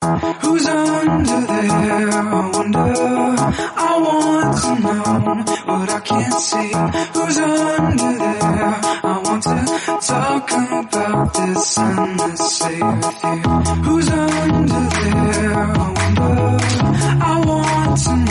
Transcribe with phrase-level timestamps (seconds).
[0.00, 2.10] Who's under there?
[2.10, 2.78] I wonder.
[2.78, 6.72] I want to know what I can't see.
[7.14, 8.78] Who's under there?
[9.02, 9.56] I want to
[10.06, 13.42] talk about this endlessly with you.
[13.82, 15.54] Who's under there?
[15.54, 16.58] I wonder.
[17.20, 18.27] I want to know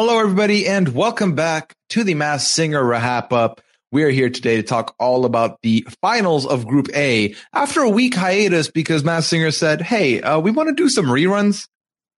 [0.00, 3.60] Hello, everybody, and welcome back to the Masked Singer Wrap Up.
[3.90, 7.90] We are here today to talk all about the finals of Group A after a
[7.90, 11.66] week hiatus because Masked Singer said, Hey, uh, we want to do some reruns.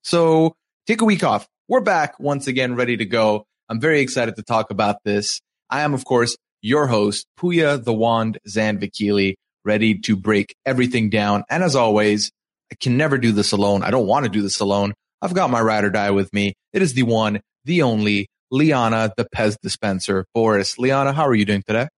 [0.05, 1.48] So take a week off.
[1.69, 3.47] We're back once again, ready to go.
[3.70, 5.41] I'm very excited to talk about this.
[5.70, 11.45] I am, of course, your host, Puya the Wand Zanvikili, ready to break everything down.
[11.48, 12.31] And as always,
[12.70, 13.83] I can never do this alone.
[13.83, 14.92] I don't want to do this alone.
[15.23, 16.53] I've got my ride or die with me.
[16.75, 20.27] It is the one, the only Liana, the Pez dispenser.
[20.34, 21.89] Boris, Liana, how are you doing today?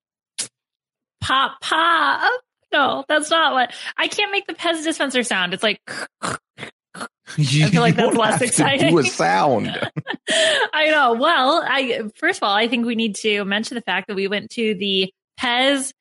[1.21, 2.31] Pop, pop.
[2.73, 5.53] No, that's not what I can't make the Pez dispenser sound.
[5.55, 5.79] It's like
[7.37, 8.91] You I feel like that's less to exciting.
[8.91, 9.67] Do a sound.
[10.31, 11.13] I know.
[11.15, 14.27] Well, I first of all, I think we need to mention the fact that we
[14.27, 15.93] went to the Pez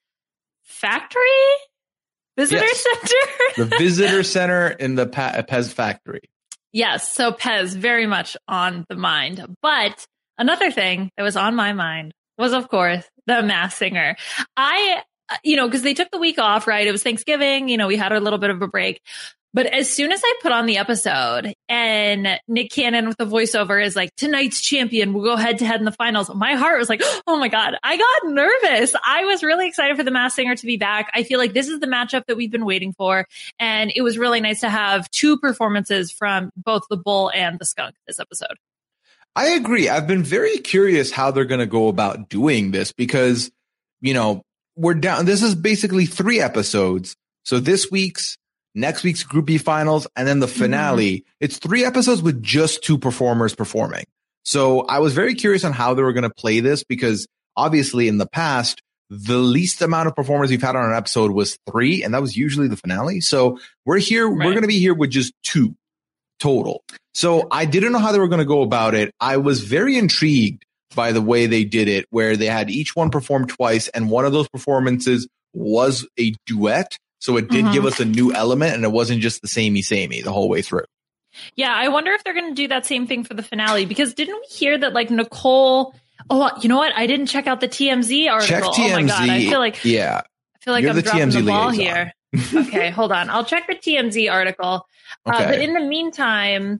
[0.64, 1.22] factory
[2.38, 2.84] visitor Yes.
[2.84, 3.66] center.
[3.70, 6.22] the visitor center in the Pez factory.
[6.74, 9.46] Yes, so Pez very much on the mind.
[9.62, 10.06] But
[10.38, 14.16] another thing that was on my mind was, of course, the Masked Singer.
[14.56, 16.88] I, uh, you know, because they took the week off, right?
[16.88, 17.68] It was Thanksgiving.
[17.70, 19.02] You know, we had a little bit of a break.
[19.54, 23.84] But as soon as I put on the episode and Nick Cannon with the voiceover
[23.84, 26.88] is like, tonight's champion will go head to head in the finals, my heart was
[26.88, 28.96] like, oh my God, I got nervous.
[29.06, 31.12] I was really excited for the Masked Singer to be back.
[31.14, 33.28] I feel like this is the matchup that we've been waiting for.
[33.60, 37.66] And it was really nice to have two performances from both the Bull and the
[37.66, 38.58] Skunk this episode.
[39.36, 39.90] I agree.
[39.90, 43.52] I've been very curious how they're going to go about doing this because,
[44.02, 44.44] you know,
[44.76, 45.26] we're down.
[45.26, 47.16] This is basically three episodes.
[47.44, 48.38] So this week's,
[48.76, 50.60] next week's Group B finals, and then the mm-hmm.
[50.60, 51.26] finale.
[51.40, 54.06] It's three episodes with just two performers performing.
[54.44, 58.08] So I was very curious on how they were going to play this because obviously
[58.08, 62.04] in the past, the least amount of performers we've had on an episode was three,
[62.04, 63.20] and that was usually the finale.
[63.22, 65.76] So we're here, we're going to be here with just two
[66.40, 66.84] total.
[67.14, 69.14] So I didn't know how they were going to go about it.
[69.20, 70.64] I was very intrigued
[70.96, 74.26] by the way they did it, where they had each one perform twice, and one
[74.26, 76.98] of those performances was a duet.
[77.22, 77.72] So it did Mhm.
[77.74, 80.62] give us a new element, and it wasn't just the samey samey the whole way
[80.62, 80.86] through.
[81.56, 84.14] Yeah, I wonder if they're going to do that same thing for the finale because
[84.14, 85.96] didn't we hear that like Nicole?
[86.30, 86.92] Oh, you know what?
[86.96, 88.74] I didn't check out the TMZ article.
[88.74, 91.22] Check Oh my god, I feel like Yeah, I feel like You're I'm the dropping
[91.30, 91.86] TMZ the ball liaison.
[91.86, 92.14] here.
[92.68, 93.30] okay, hold on.
[93.30, 94.86] I'll check the TMZ article.
[95.26, 96.80] Uh, but in the meantime,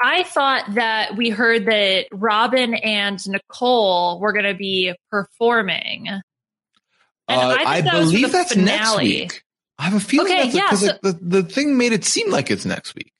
[0.00, 6.08] I thought that we heard that Robin and Nicole were going to be performing.
[6.08, 9.42] And Uh, I that believe that's next week.
[9.78, 12.30] I have a feeling Okay, that's yeah, because so- the, the thing made it seem
[12.30, 13.12] like it's next week.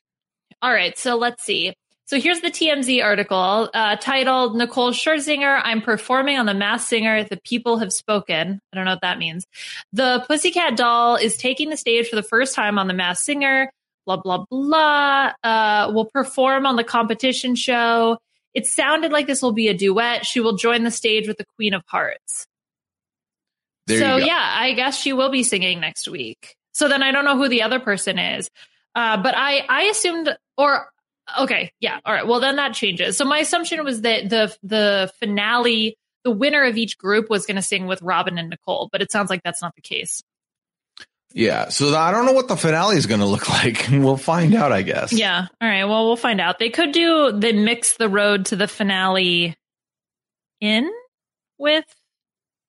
[0.62, 1.74] All right, so let's see.
[2.06, 7.24] So here's the TMZ article uh, titled Nicole Scherzinger, I'm performing on The Masked Singer.
[7.24, 8.60] The people have spoken.
[8.72, 9.44] I don't know what that means.
[9.92, 13.70] The Pussycat Doll is taking the stage for the first time on The Masked Singer.
[14.06, 15.32] Blah, blah, blah.
[15.42, 18.18] Uh, will perform on the competition show.
[18.54, 20.24] It sounded like this will be a duet.
[20.24, 22.46] She will join the stage with the Queen of Hearts.
[23.86, 26.55] There so yeah, I guess she will be singing next week.
[26.76, 28.50] So then I don't know who the other person is.
[28.94, 30.28] Uh, but I, I assumed,
[30.58, 30.86] or
[31.40, 32.26] okay, yeah, all right.
[32.26, 33.16] Well, then that changes.
[33.16, 37.56] So my assumption was that the the finale, the winner of each group was going
[37.56, 40.22] to sing with Robin and Nicole, but it sounds like that's not the case.
[41.32, 43.86] Yeah, so I don't know what the finale is going to look like.
[43.90, 45.14] We'll find out, I guess.
[45.14, 45.46] Yeah.
[45.60, 45.84] All right.
[45.84, 46.58] Well, we'll find out.
[46.58, 49.56] They could do the mix the road to the finale
[50.60, 50.90] in
[51.58, 51.84] with.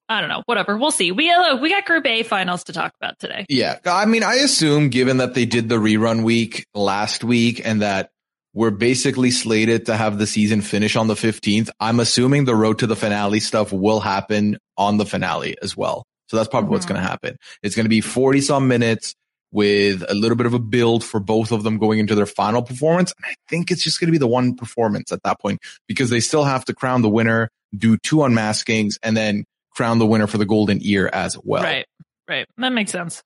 [0.09, 0.44] I don't know.
[0.45, 0.77] Whatever.
[0.77, 1.12] We'll see.
[1.12, 3.45] We uh, we got Group A finals to talk about today.
[3.50, 3.77] Yeah.
[3.86, 8.12] I mean, I assume given that they did the rerun week last week and that
[8.54, 11.69] we're basically slated to have the season finish on the 15th.
[11.80, 16.06] I'm assuming the road to the finale stuff will happen on the finale as well.
[16.30, 16.74] So that's probably mm-hmm.
[16.74, 17.38] what's going to happen.
[17.62, 19.13] It's going to be 40 some minutes
[19.51, 22.62] with a little bit of a build for both of them going into their final
[22.62, 23.13] performance.
[23.18, 26.09] And I think it's just going to be the one performance at that point because
[26.09, 29.45] they still have to crown the winner, do two unmaskings, and then
[29.77, 31.63] crown the winner for the golden ear as well.
[31.63, 31.85] Right.
[32.27, 32.47] Right.
[32.57, 33.24] That makes sense.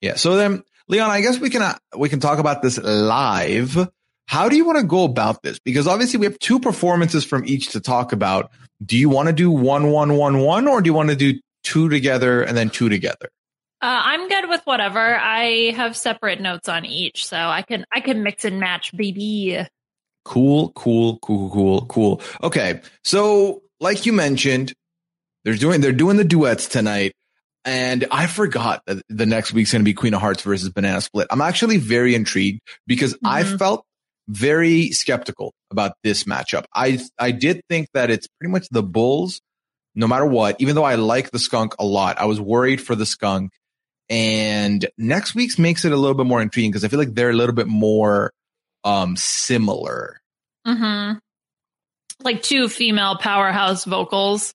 [0.00, 0.16] Yeah.
[0.16, 3.76] So then, Leon, I guess we can, uh, we can talk about this live
[4.30, 5.58] how do you want to go about this?
[5.58, 8.52] Because obviously we have two performances from each to talk about.
[8.80, 11.40] Do you want to do one, one, one, one, or do you want to do
[11.64, 13.28] two together and then two together?
[13.82, 15.16] Uh, I'm good with whatever.
[15.16, 19.66] I have separate notes on each, so I can I can mix and match, baby.
[20.24, 22.22] Cool, cool, cool, cool, cool.
[22.40, 24.74] Okay, so like you mentioned,
[25.44, 27.12] they're doing they're doing the duets tonight,
[27.64, 31.00] and I forgot that the next week's going to be Queen of Hearts versus Banana
[31.00, 31.28] Split.
[31.30, 33.26] I'm actually very intrigued because mm-hmm.
[33.26, 33.84] I felt
[34.28, 36.64] very skeptical about this matchup.
[36.74, 39.40] I I did think that it's pretty much the Bulls,
[39.94, 40.56] no matter what.
[40.60, 43.52] Even though I like the Skunk a lot, I was worried for the Skunk.
[44.08, 47.30] And next week's makes it a little bit more intriguing because I feel like they're
[47.30, 48.32] a little bit more
[48.84, 50.20] um similar.
[50.66, 51.18] Mm-hmm.
[52.22, 54.54] Like two female powerhouse vocals.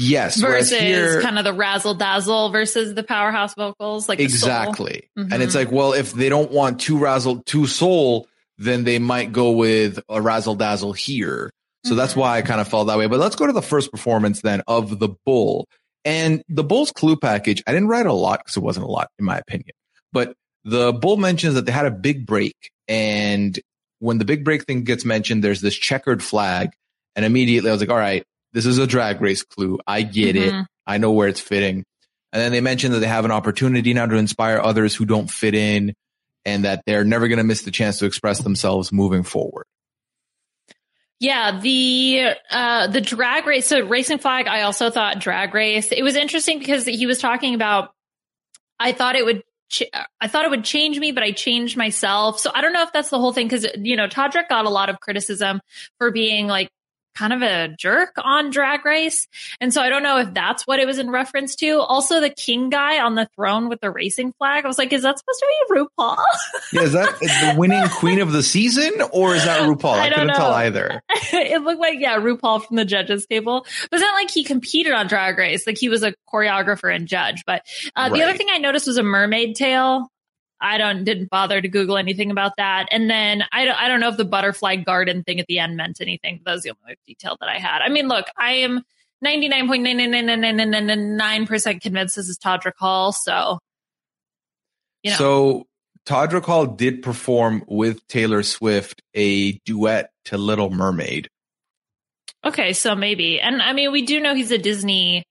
[0.00, 0.40] Yes.
[0.40, 4.08] Versus here, kind of the razzle dazzle versus the powerhouse vocals.
[4.08, 5.08] Like exactly.
[5.18, 5.32] Mm-hmm.
[5.32, 8.26] And it's like, well, if they don't want two razzle, too soul,
[8.58, 11.50] then they might go with a razzle dazzle here.
[11.84, 11.98] So mm-hmm.
[11.98, 13.06] that's why I kind of felt that way.
[13.06, 15.66] But let's go to the first performance then of the bull.
[16.04, 19.08] And the bull's clue package, I didn't write a lot because it wasn't a lot
[19.18, 19.74] in my opinion.
[20.12, 22.56] But the bull mentions that they had a big break.
[22.88, 23.58] And
[23.98, 26.70] when the big break thing gets mentioned, there's this checkered flag.
[27.16, 29.78] And immediately I was like, all right, this is a drag race clue.
[29.86, 30.60] I get mm-hmm.
[30.60, 30.66] it.
[30.86, 31.84] I know where it's fitting.
[32.32, 35.30] And then they mentioned that they have an opportunity now to inspire others who don't
[35.30, 35.94] fit in
[36.44, 39.66] and that they're never going to miss the chance to express themselves moving forward.
[41.18, 45.92] Yeah, the uh the drag race so racing flag I also thought drag race.
[45.92, 47.92] It was interesting because he was talking about
[48.78, 52.40] I thought it would ch- I thought it would change me but I changed myself.
[52.40, 54.70] So I don't know if that's the whole thing cuz you know Todrick got a
[54.70, 55.60] lot of criticism
[55.98, 56.70] for being like
[57.14, 59.26] kind of a jerk on Drag Race.
[59.60, 61.80] And so I don't know if that's what it was in reference to.
[61.80, 64.64] Also, the king guy on the throne with the racing flag.
[64.64, 66.16] I was like, is that supposed to be RuPaul?
[66.72, 69.94] yeah, is that the winning queen of the season or is that RuPaul?
[69.94, 70.34] I, I couldn't know.
[70.34, 71.02] tell either.
[71.10, 73.66] it looked like, yeah, RuPaul from the judges table.
[73.90, 75.66] But it's not like he competed on Drag Race.
[75.66, 77.42] Like he was a choreographer and judge.
[77.46, 77.66] But
[77.96, 78.12] uh, right.
[78.12, 80.10] the other thing I noticed was a mermaid tail
[80.60, 82.86] I don't didn't bother to Google anything about that.
[82.90, 85.76] And then I don't I don't know if the butterfly garden thing at the end
[85.76, 86.40] meant anything.
[86.44, 87.82] That was the only detail that I had.
[87.82, 88.82] I mean, look, I am
[89.22, 92.76] ninety nine point nine nine nine nine nine nine nine percent convinced this is Todrick
[92.76, 93.12] Hall.
[93.12, 93.58] So,
[95.02, 95.16] you know.
[95.16, 95.66] So
[96.06, 101.28] Todrick Hall did perform with Taylor Swift a duet to Little Mermaid.
[102.44, 105.24] Okay, so maybe, and I mean, we do know he's a Disney,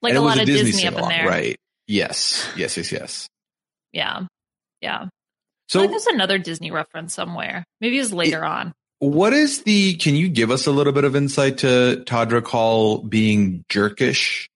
[0.00, 1.58] like a lot a of Disney, Disney up in there, right?
[1.86, 3.28] Yes, yes, yes, yes.
[3.92, 4.22] Yeah.
[4.82, 5.06] Yeah.
[5.68, 7.64] So like there's another Disney reference somewhere.
[7.80, 8.74] Maybe it's later it, on.
[8.98, 9.94] What is the?
[9.94, 14.48] Can you give us a little bit of insight to Todrick Hall being jerkish?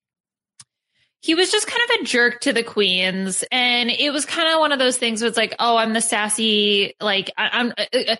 [1.20, 4.60] He was just kind of a jerk to the queens, and it was kind of
[4.60, 7.84] one of those things where it's like, oh, I'm the sassy, like I, am uh,
[7.92, 8.16] uh,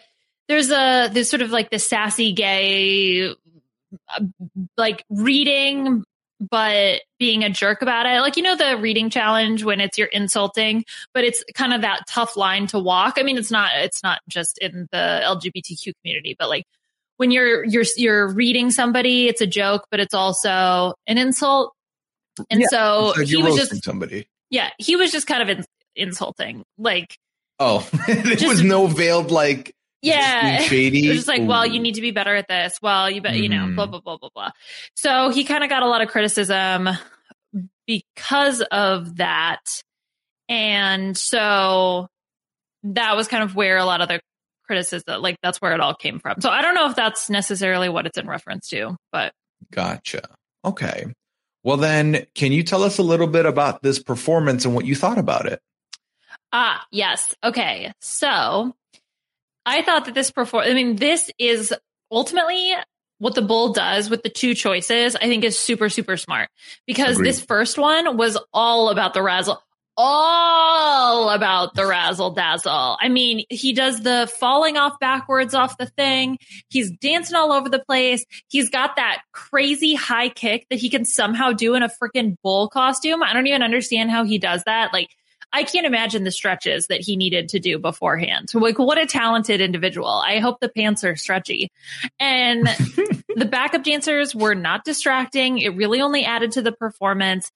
[0.49, 4.20] there's a there's sort of like the sassy gay, uh,
[4.76, 6.05] like reading
[6.41, 8.21] but being a jerk about it.
[8.21, 12.02] Like, you know, the reading challenge when it's you're insulting, but it's kind of that
[12.09, 13.14] tough line to walk.
[13.19, 16.64] I mean, it's not, it's not just in the LGBTQ community, but like
[17.16, 21.73] when you're, you're, you're reading somebody, it's a joke, but it's also an insult.
[22.50, 24.28] And yeah, so he was just somebody.
[24.50, 24.71] Yeah.
[24.78, 25.64] He was just kind of in,
[25.95, 26.64] insulting.
[26.76, 27.16] Like,
[27.59, 30.59] Oh, there just, was no veiled like yeah.
[30.62, 31.07] Shady.
[31.07, 32.79] It's just like, well, you need to be better at this.
[32.83, 33.91] Well, you bet, you know, blah, mm.
[33.91, 34.50] blah, blah, blah, blah.
[34.95, 36.88] So he kind of got a lot of criticism
[37.87, 39.83] because of that.
[40.49, 42.09] And so
[42.85, 44.21] that was kind of where a lot of the
[44.65, 46.41] criticism, like that's where it all came from.
[46.41, 49.33] So I don't know if that's necessarily what it's in reference to, but.
[49.73, 50.29] Gotcha.
[50.65, 51.07] Okay.
[51.65, 54.95] Well, then, can you tell us a little bit about this performance and what you
[54.95, 55.61] thought about it?
[56.53, 57.35] Ah, yes.
[57.43, 57.93] Okay.
[58.00, 58.75] So
[59.66, 61.75] I thought that this perform, I mean, this is
[62.11, 62.73] ultimately
[63.18, 66.49] what the bull does with the two choices, I think is super, super smart
[66.87, 67.28] because Agreed.
[67.28, 69.61] this first one was all about the razzle,
[69.96, 72.96] all about the razzle dazzle.
[73.00, 76.38] I mean, he does the falling off backwards off the thing.
[76.68, 78.25] He's dancing all over the place.
[78.49, 82.68] He's got that crazy high kick that he can somehow do in a freaking bull
[82.68, 83.23] costume.
[83.23, 84.92] I don't even understand how he does that.
[84.92, 85.08] Like,
[85.56, 88.50] I can't imagine the stretches that he needed to do beforehand.
[88.52, 90.06] Like, what a talented individual.
[90.06, 91.70] I hope the pants are stretchy.
[92.20, 92.66] And
[93.36, 95.56] the backup dancers were not distracting.
[95.56, 97.50] It really only added to the performance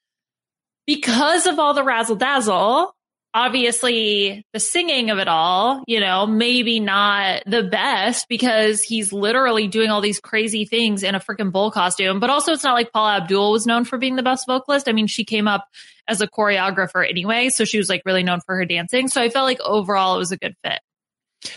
[0.86, 2.96] because of all the razzle dazzle
[3.32, 9.68] obviously the singing of it all, you know, maybe not the best because he's literally
[9.68, 12.20] doing all these crazy things in a freaking bull costume.
[12.20, 14.88] But also it's not like Paula Abdul was known for being the best vocalist.
[14.88, 15.66] I mean, she came up
[16.08, 19.08] as a choreographer anyway, so she was like really known for her dancing.
[19.08, 20.80] So I felt like overall it was a good fit.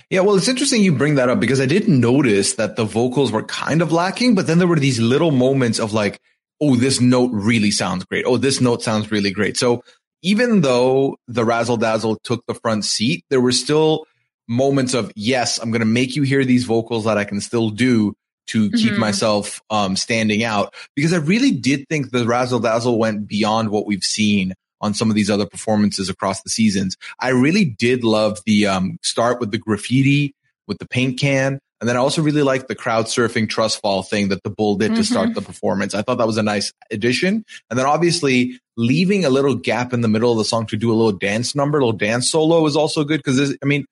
[0.09, 3.31] Yeah, well, it's interesting you bring that up because I didn't notice that the vocals
[3.31, 6.21] were kind of lacking, but then there were these little moments of like,
[6.61, 8.23] oh, this note really sounds great.
[8.25, 9.57] Oh, this note sounds really great.
[9.57, 9.83] So
[10.23, 14.05] even though the razzle dazzle took the front seat, there were still
[14.47, 17.69] moments of, yes, I'm going to make you hear these vocals that I can still
[17.69, 18.15] do
[18.47, 18.99] to keep mm-hmm.
[18.99, 23.85] myself um, standing out because I really did think the razzle dazzle went beyond what
[23.85, 26.97] we've seen on some of these other performances across the seasons.
[27.19, 30.35] I really did love the um, start with the graffiti
[30.67, 31.59] with the paint can.
[31.83, 34.77] And then I also really liked the crowd surfing trust fall thing that the bull
[34.77, 35.01] did mm-hmm.
[35.01, 35.93] to start the performance.
[35.93, 37.43] I thought that was a nice addition.
[37.69, 40.93] And then obviously leaving a little gap in the middle of the song to do
[40.93, 43.83] a little dance number, a little dance solo is also good because I mean,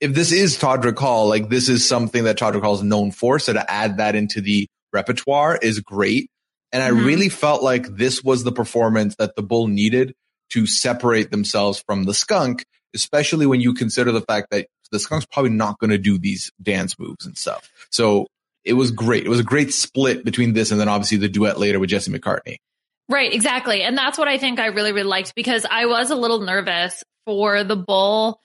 [0.00, 3.40] if this is Todrick Hall, like this is something that Todrick Hall is known for.
[3.40, 6.30] So to add that into the repertoire is great.
[6.70, 7.04] And I mm-hmm.
[7.04, 10.14] really felt like this was the performance that the bull needed
[10.50, 12.64] to separate themselves from the skunk,
[12.94, 16.50] especially when you consider the fact that the skunk's probably not going to do these
[16.62, 17.70] dance moves and stuff.
[17.90, 18.26] So
[18.64, 19.24] it was great.
[19.24, 22.10] It was a great split between this and then obviously the duet later with Jesse
[22.10, 22.56] McCartney.
[23.08, 23.82] Right, exactly.
[23.82, 27.04] And that's what I think I really, really liked because I was a little nervous
[27.26, 28.40] for the bull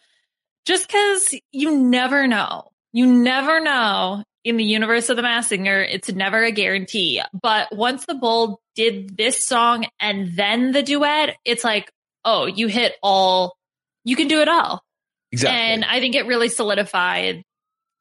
[0.65, 2.69] just because you never know.
[2.91, 5.81] You never know in the universe of the Masked Singer.
[5.81, 7.21] It's never a guarantee.
[7.39, 11.89] But once the bull did this song and then the duet, it's like,
[12.25, 13.55] oh, you hit all,
[14.03, 14.83] you can do it all.
[15.31, 15.59] Exactly.
[15.59, 17.43] And I think it really solidified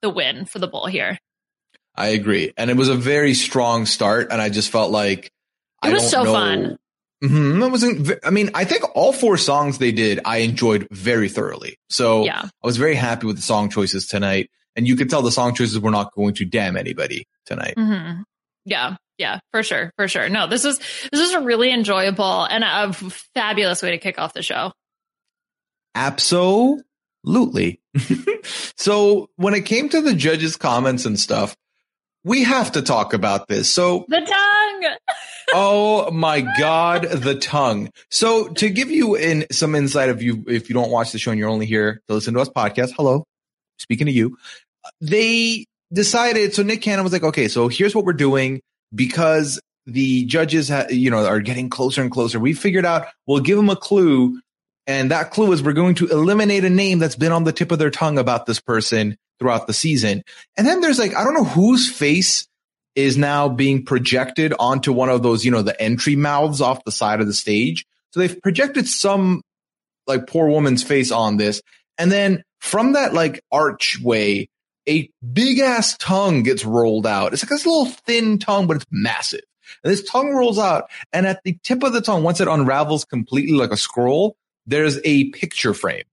[0.03, 1.19] the win for the Bull here.
[1.95, 2.53] I agree.
[2.57, 4.29] And it was a very strong start.
[4.31, 5.31] And I just felt like
[5.85, 6.33] it was so know.
[6.33, 6.79] fun.
[7.23, 7.63] Mm-hmm.
[7.63, 11.77] It wasn't, I mean, I think all four songs they did, I enjoyed very thoroughly.
[11.89, 12.43] So yeah.
[12.45, 14.51] I was very happy with the song choices tonight.
[14.77, 17.75] And you could tell the song choices were not going to damn anybody tonight.
[17.77, 18.23] Mm-hmm.
[18.65, 18.97] Yeah.
[19.19, 19.91] Yeah, for sure.
[19.97, 20.29] For sure.
[20.29, 22.93] No, this was, this was a really enjoyable and a
[23.35, 24.71] fabulous way to kick off the show.
[25.97, 26.85] Absolutely.
[27.25, 27.81] Absolutely.
[28.77, 31.57] so when it came to the judges' comments and stuff,
[32.25, 33.71] we have to talk about this.
[33.71, 34.97] So the tongue.
[35.55, 37.91] oh my God, the tongue.
[38.11, 41.31] So to give you in some insight of you, if you don't watch the show
[41.31, 43.25] and you're only here to listen to us podcast, hello,
[43.79, 44.37] speaking to you,
[45.01, 46.55] they decided.
[46.55, 48.61] So Nick Cannon was like, okay, so here's what we're doing
[48.95, 52.39] because the judges, ha- you know, are getting closer and closer.
[52.39, 54.39] We figured out we'll give them a clue
[54.89, 57.71] and that clue is we're going to eliminate a name that's been on the tip
[57.71, 60.25] of their tongue about this person throughout the season.
[60.57, 62.49] And then there's like, I don't know whose face
[62.97, 66.91] is now being projected onto one of those, you know, the entry mouths off the
[66.91, 67.85] side of the stage.
[68.13, 69.43] So they've projected some
[70.07, 71.61] like poor woman's face on this.
[71.99, 74.49] And then from that like archway,
[74.89, 77.35] a big ass tongue gets rolled out.
[77.35, 79.43] It's like this little thin tongue, but it's massive.
[79.85, 80.91] And this tongue rolls out.
[81.13, 84.38] And at the tip of the tongue, once it unravels completely like a scroll,
[84.69, 86.05] there's a picture frame.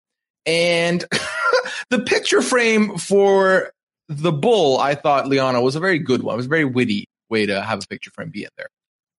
[0.46, 1.04] And
[1.90, 3.72] the picture frame for
[4.08, 6.34] the bull, I thought, Liana, was a very good one.
[6.34, 8.70] It was a very witty way to have a picture frame be in there.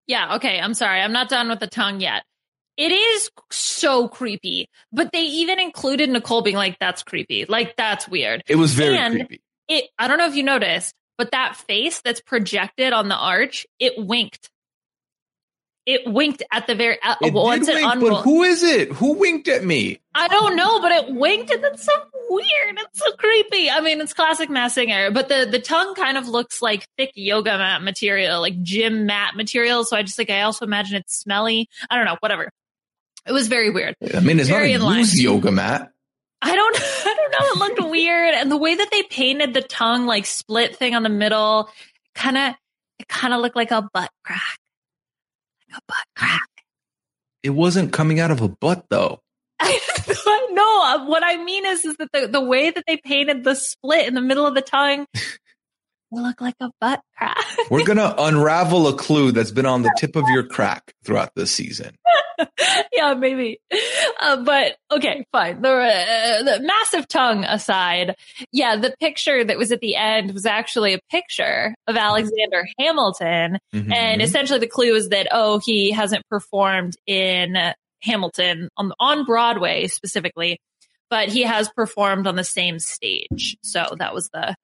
[0.06, 0.36] Yeah.
[0.36, 0.58] Okay.
[0.58, 1.00] I'm sorry.
[1.00, 2.24] I'm not done with the tongue yet.
[2.76, 7.46] It is so creepy, but they even included Nicole being like, that's creepy.
[7.46, 8.42] Like, that's weird.
[8.46, 9.40] It was very and creepy.
[9.68, 13.66] It, I don't know if you noticed, but that face that's projected on the arch,
[13.78, 14.50] it winked
[15.86, 18.90] it winked at the very uh, it once it wink, But who is it?
[18.92, 20.00] Who winked at me?
[20.14, 21.92] I don't know, but it winked, and that's so
[22.28, 22.78] weird.
[22.78, 23.70] It's so creepy.
[23.70, 27.12] I mean, it's classic Masked Singer, but the the tongue kind of looks like thick
[27.14, 29.84] yoga mat material, like gym mat material.
[29.84, 31.68] So I just like I also imagine it's smelly.
[31.88, 32.50] I don't know, whatever.
[33.24, 33.94] It was very weird.
[34.14, 35.92] I mean, it's very not a loose yoga mat.
[36.42, 36.76] I don't,
[37.06, 37.46] I don't know.
[37.46, 41.02] It looked weird, and the way that they painted the tongue, like split thing on
[41.02, 41.70] the middle,
[42.14, 42.54] kind of,
[42.98, 44.58] it kind of looked like a butt crack
[45.76, 46.48] a butt crack.
[47.42, 49.20] It wasn't coming out of a butt though.
[49.62, 53.54] no, uh, what I mean is, is that the, the way that they painted the
[53.54, 55.06] split in the middle of the tongue
[56.22, 57.44] look like a butt crack.
[57.70, 61.30] We're going to unravel a clue that's been on the tip of your crack throughout
[61.34, 61.96] this season.
[62.92, 63.60] yeah, maybe.
[64.20, 65.62] Uh, but okay, fine.
[65.62, 68.14] The, uh, the, massive tongue aside,
[68.52, 73.58] yeah, the picture that was at the end was actually a picture of Alexander Hamilton.
[73.74, 73.92] Mm-hmm.
[73.92, 77.56] And essentially the clue is that, oh, he hasn't performed in
[78.02, 80.60] Hamilton on on Broadway specifically,
[81.10, 83.56] but he has performed on the same stage.
[83.62, 84.54] So that was the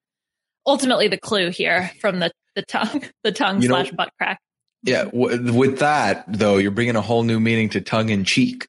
[0.67, 4.39] ultimately the clue here from the the tongue the tongue You know- slash butt crack.
[4.85, 5.05] Yeah.
[5.05, 8.67] W- with that though, you're bringing a whole new meaning to tongue in cheek.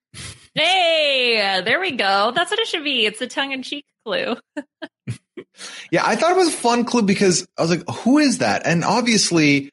[0.56, 2.32] Hey, there we go.
[2.36, 3.06] That's what it should be.
[3.08, 4.36] It's a tongue in cheek clue.
[5.92, 8.64] Yeah, I thought it was a fun clue because I was like, who is that?
[8.66, 9.70] And obviously,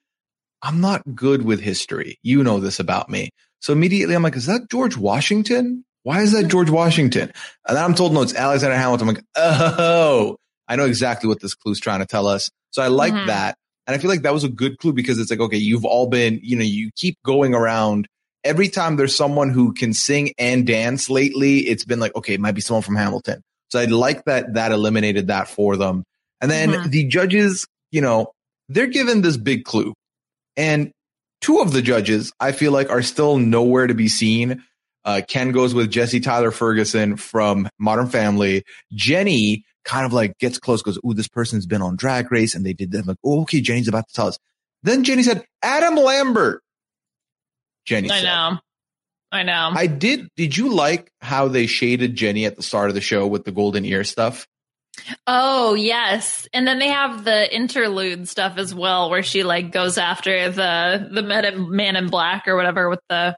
[0.63, 2.19] I'm not good with history.
[2.23, 3.31] You know this about me.
[3.61, 5.85] So immediately I'm like, is that George Washington?
[6.03, 7.33] Why is that George Washington?
[7.67, 9.09] And then I'm told, no, it's Alexander Hamilton.
[9.09, 10.37] I'm like, oh,
[10.71, 12.51] I know exactly what this clue's trying to tell us.
[12.71, 13.27] So I like Mhm.
[13.27, 13.57] that.
[13.87, 16.07] And I feel like that was a good clue because it's like, okay, you've all
[16.07, 18.07] been, you know, you keep going around.
[18.45, 22.41] Every time there's someone who can sing and dance lately, it's been like, okay, it
[22.41, 23.43] might be someone from Hamilton.
[23.71, 26.05] So I like that that eliminated that for them.
[26.41, 26.91] And then Mhm.
[26.91, 28.31] the judges, you know,
[28.69, 29.93] they're given this big clue.
[30.57, 30.93] And
[31.41, 34.63] two of the judges, I feel like, are still nowhere to be seen.
[35.05, 38.63] Uh, Ken goes with Jesse Tyler Ferguson from Modern Family.
[38.93, 42.55] Jenny kind of like gets close, goes, Ooh, this person's been on drag race.
[42.55, 43.01] And they did that.
[43.01, 44.39] I'm like, oh, okay, Jenny's about to tell us.
[44.83, 46.63] Then Jenny said, Adam Lambert.
[47.85, 48.25] Jenny I said.
[48.25, 48.59] know.
[49.33, 49.71] I know.
[49.75, 50.29] I did.
[50.37, 53.53] Did you like how they shaded Jenny at the start of the show with the
[53.53, 54.47] golden ear stuff?
[55.27, 59.99] Oh yes, and then they have the interlude stuff as well, where she like goes
[59.99, 63.37] after the the man in, man in black or whatever with the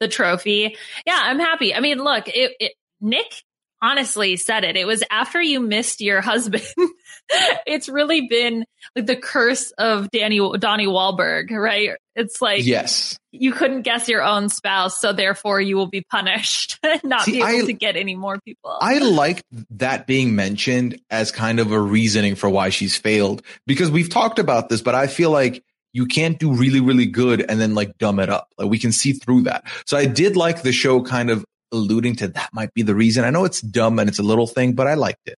[0.00, 0.76] the trophy.
[1.06, 1.72] Yeah, I'm happy.
[1.72, 3.42] I mean, look, it, it Nick
[3.80, 4.76] honestly said it.
[4.76, 6.64] It was after you missed your husband.
[7.66, 8.64] it's really been
[8.96, 11.90] like the curse of Danny Donnie Wahlberg, right?
[12.14, 13.16] It's like yes.
[13.30, 17.38] you couldn't guess your own spouse, so therefore you will be punished not See, be
[17.38, 18.76] able I- to get any more people.
[18.80, 23.90] I like that being mentioned as kind of a reasoning for why she's failed because
[23.90, 27.60] we've talked about this, but I feel like you can't do really, really good and
[27.60, 28.52] then like dumb it up.
[28.58, 29.64] Like we can see through that.
[29.86, 33.24] So I did like the show kind of alluding to that might be the reason.
[33.24, 35.36] I know it's dumb and it's a little thing, but I liked it.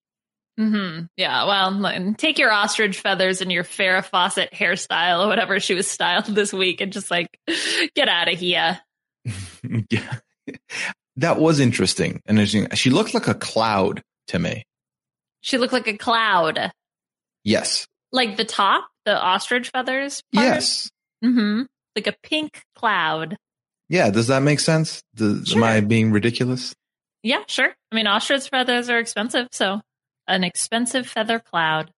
[0.57, 5.73] hmm Yeah, well, take your ostrich feathers and your Farrah Fawcett hairstyle or whatever she
[5.73, 7.27] was styled this week, and just like
[7.95, 8.79] get out of here.
[9.89, 10.15] yeah.
[11.17, 12.21] That was interesting.
[12.25, 12.67] And interesting.
[12.75, 14.63] She looked like a cloud to me.
[15.41, 16.71] She looked like a cloud,
[17.43, 17.87] Yes.
[18.11, 20.21] like the top, the ostrich feathers.
[20.31, 20.89] Yes.
[21.23, 21.63] Mm-hmm.
[21.95, 23.35] like a pink cloud.
[23.89, 24.09] Yeah.
[24.11, 25.01] Does that make sense?
[25.15, 26.73] Does, Am I being ridiculous?
[27.23, 27.69] Yeah, sure.
[27.91, 29.81] I mean, ostrich feathers are expensive, so
[30.27, 31.91] an expensive feather cloud.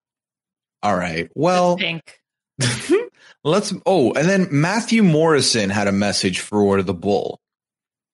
[0.82, 1.30] All right.
[1.36, 2.18] Well, pink.
[3.44, 3.74] let's.
[3.86, 7.40] Oh, and then Matthew Morrison had a message for the bull,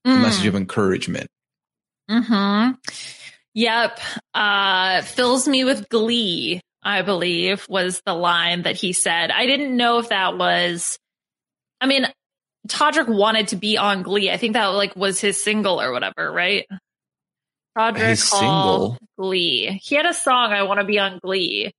[0.06, 0.22] a Mm.
[0.22, 1.28] message of encouragement.
[2.10, 2.72] Hmm.
[3.54, 4.00] Yep.
[4.34, 6.62] Uh, fills me with glee.
[6.84, 9.30] I believe was the line that he said.
[9.32, 10.98] I didn't know if that was.
[11.82, 12.06] I mean,
[12.68, 14.30] Todrick wanted to be on Glee.
[14.30, 16.66] I think that like was his single or whatever, right?
[17.78, 18.98] Todrick His Hall single?
[19.18, 19.80] Glee.
[19.84, 20.52] He had a song.
[20.52, 21.72] I want to be on Glee.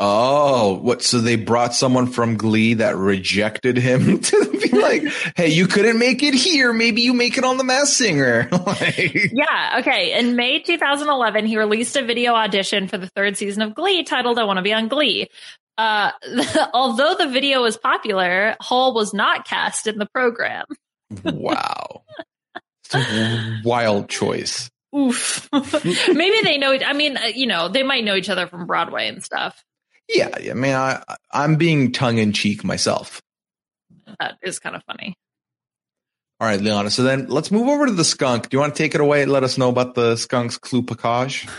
[0.00, 1.02] Oh, what?
[1.02, 5.02] So they brought someone from Glee that rejected him to be like,
[5.36, 6.72] "Hey, you couldn't make it here.
[6.72, 9.78] Maybe you make it on The Masked Singer." Like- Yeah.
[9.80, 10.16] Okay.
[10.18, 14.38] In May 2011, he released a video audition for the third season of Glee titled
[14.38, 15.28] I Want to Be on Glee.
[15.78, 16.10] Uh,
[16.74, 20.66] although the video was popular, Hall was not cast in the program.
[21.24, 22.02] wow,
[23.64, 24.68] wild choice.
[24.94, 25.48] Oof.
[25.52, 29.06] Maybe they know, I mean, uh, you know, they might know each other from Broadway
[29.06, 29.62] and stuff.
[30.08, 33.20] Yeah, I mean, I, I'm being tongue in cheek myself.
[34.18, 35.14] That is kind of funny.
[36.40, 36.90] All right, Leona.
[36.90, 38.48] So then let's move over to the skunk.
[38.48, 40.82] Do you want to take it away and let us know about the skunk's clue
[40.82, 41.46] package?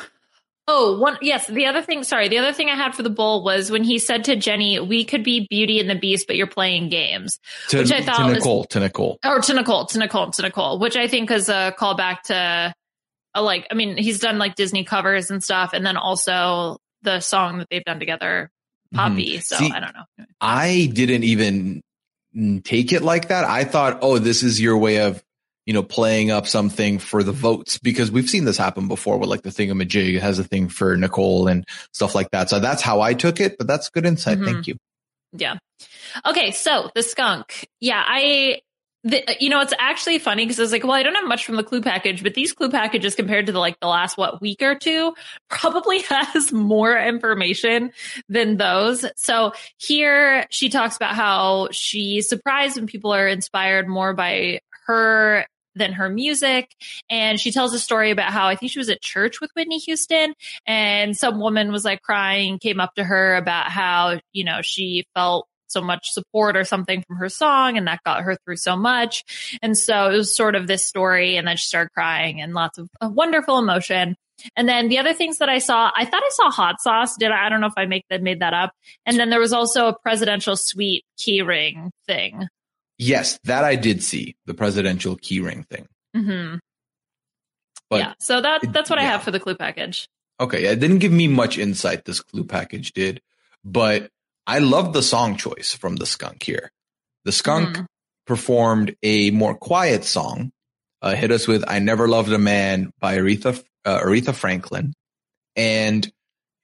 [0.72, 1.48] Oh, one, yes.
[1.48, 3.98] The other thing, sorry, the other thing I had for the bull was when he
[3.98, 7.40] said to Jenny, we could be Beauty and the Beast, but you're playing games.
[7.70, 9.18] To, Which I thought to was- Nicole, to Nicole.
[9.26, 12.74] or to Nicole, to Nicole, to Nicole, which I think is a callback to,
[13.34, 17.20] a, like, I mean, he's done like Disney covers and stuff, and then also the
[17.20, 18.52] song that they've done together,
[18.94, 19.40] Poppy.
[19.40, 19.66] So Mm-hmm.
[19.66, 20.26] See- I don't know.
[20.40, 21.82] I didn't even
[22.64, 23.44] take it like that.
[23.44, 25.24] I thought, oh, this is your way of,
[25.70, 29.30] you know, playing up something for the votes because we've seen this happen before with
[29.30, 32.50] like the thingamajig has a thing for Nicole and stuff like that.
[32.50, 34.40] So that's how I took it, but that's good insight.
[34.40, 34.46] Mhm.
[34.46, 34.78] Thank you.
[35.32, 35.58] Yeah.
[36.26, 37.70] Okay, so the skunk.
[37.80, 38.62] Yeah, I.
[39.04, 41.46] The, you know, it's actually funny because I was like, well, I don't have much
[41.46, 44.42] from the clue package, but these clue packages compared to the like the last what
[44.42, 45.14] week or two
[45.50, 47.92] probably has more information
[48.28, 49.06] than those.
[49.18, 55.46] So here she talks about how she's surprised when people are inspired more by her
[55.76, 56.76] than her music.
[57.10, 59.80] And she tells a story about how I think she was at church with Whitney
[59.80, 60.34] Houston
[60.66, 65.06] and some woman was like crying, came up to her about how, you know, she
[65.16, 68.76] felt so much support or something from her song and that got her through so
[68.76, 69.24] much.
[69.62, 72.78] And so it was sort of this story and then she started crying and lots
[72.78, 74.16] of uh, wonderful emotion.
[74.56, 77.18] And then the other things that I saw, I thought I saw hot sauce.
[77.18, 77.46] Did I?
[77.46, 78.72] I don't know if I make that made that up.
[79.06, 82.48] And then there was also a presidential suite keyring thing.
[83.00, 85.88] Yes, that I did see the presidential keyring thing.
[86.16, 86.58] Mm-hmm.
[87.90, 88.14] But yeah.
[88.20, 89.12] So that that's what I yeah.
[89.12, 90.08] have for the clue package.
[90.40, 92.06] okay, it didn't give me much insight.
[92.06, 93.22] This clue package did,
[93.64, 94.10] but
[94.46, 96.72] I love the song choice from the skunk here.
[97.26, 97.86] The skunk Mhm.
[98.28, 100.52] performed a more quiet song.
[101.02, 104.94] Uh, hit us with "I Never Loved a Man" by Aretha uh, Aretha Franklin,
[105.56, 106.12] and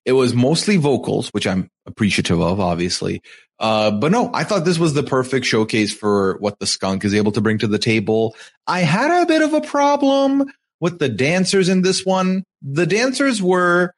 [0.05, 3.21] it was mostly vocals, which I'm appreciative of, obviously.
[3.59, 7.13] Uh, but no, I thought this was the perfect showcase for what the skunk is
[7.13, 8.35] able to bring to the table.
[8.67, 12.43] I had a bit of a problem with the dancers in this one.
[12.61, 13.93] The dancers were,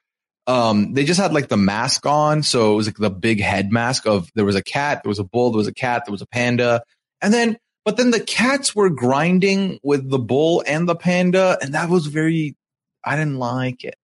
[0.46, 2.44] um, they just had like the mask on.
[2.44, 5.20] So it was like the big head mask of there was a cat, there was
[5.20, 6.84] a bull, there was a cat, there was a panda.
[7.22, 11.58] And then, but then the cats were grinding with the bull and the panda.
[11.62, 12.56] And that was very,
[13.04, 13.96] I didn't like it.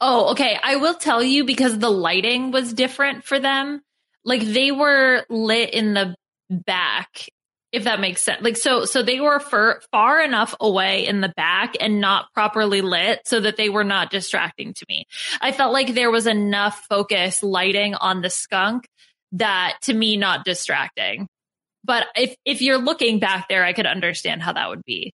[0.00, 0.58] Oh, okay.
[0.62, 3.82] I will tell you because the lighting was different for them.
[4.24, 6.14] Like they were lit in the
[6.50, 7.28] back,
[7.72, 8.42] if that makes sense.
[8.42, 12.80] Like so, so they were for, far enough away in the back and not properly
[12.80, 15.06] lit so that they were not distracting to me.
[15.40, 18.86] I felt like there was enough focus lighting on the skunk
[19.32, 21.26] that to me not distracting.
[21.84, 25.12] But if if you're looking back there, I could understand how that would be.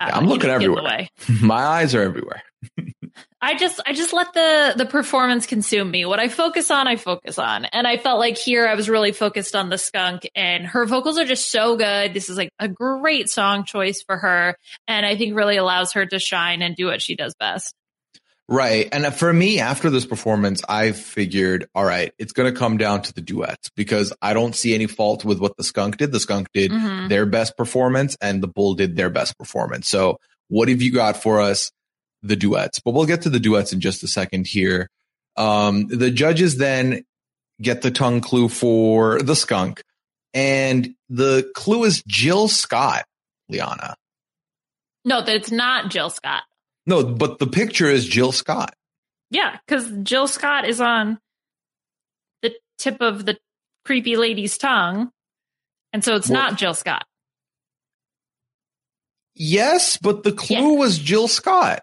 [0.00, 1.08] uh, Yeah, I'm looking know, get in the everywhere.
[1.40, 2.42] My eyes are everywhere.
[3.42, 6.04] I just I just let the the performance consume me.
[6.04, 7.64] What I focus on, I focus on.
[7.64, 11.18] And I felt like here I was really focused on the skunk and her vocals
[11.18, 12.12] are just so good.
[12.12, 16.04] This is like a great song choice for her and I think really allows her
[16.04, 17.74] to shine and do what she does best.
[18.46, 18.88] Right.
[18.90, 23.00] And for me, after this performance, I figured, all right, it's going to come down
[23.02, 26.10] to the duets because I don't see any fault with what the skunk did.
[26.10, 27.08] The skunk did Mhm.
[27.08, 29.88] their best performance and the bull did their best performance.
[29.88, 31.70] So what have you got for us?
[32.22, 34.90] The duets, but we'll get to the duets in just a second here.
[35.36, 37.04] Um, the judges then
[37.62, 39.82] get the tongue clue for the skunk
[40.34, 43.04] and the clue is Jill Scott,
[43.48, 43.96] Liana.
[45.04, 46.42] No, that it's not Jill Scott.
[46.86, 48.74] No, but the picture is Jill Scott.
[49.30, 51.18] Yeah, cuz Jill Scott is on
[52.42, 53.38] the tip of the
[53.86, 55.10] creepy lady's tongue.
[55.92, 57.06] And so it's Well- not Jill Scott.
[59.34, 60.78] Yes, but the clue Yeah.
[60.78, 61.82] was Jill Scott.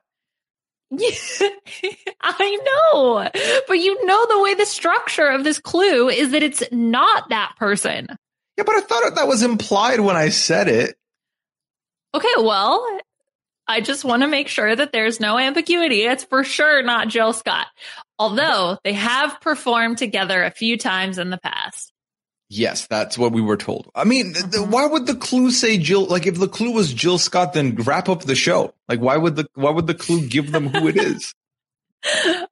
[2.22, 3.30] I know,
[3.68, 7.56] but you know the way the structure of this clue is that it's not that
[7.58, 8.08] person.
[8.58, 10.96] Yeah, but I thought that was implied when I said it.
[12.14, 13.00] Okay, well,
[13.68, 16.04] I just want to make sure that there's no ambiguity.
[16.04, 17.68] It's for sure not Jill Scott,
[18.18, 21.92] although they have performed together a few times in the past.
[22.50, 23.90] Yes, that's what we were told.
[23.94, 26.06] I mean, th- th- why would the clue say Jill?
[26.06, 28.74] Like, if the clue was Jill Scott, then wrap up the show.
[28.88, 31.34] Like, why would the why would the clue give them who it is?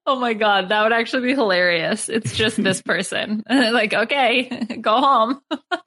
[0.08, 2.10] Oh my god, that would actually be hilarious.
[2.10, 3.44] It's just this person.
[3.50, 4.44] like, okay,
[4.82, 5.40] go home.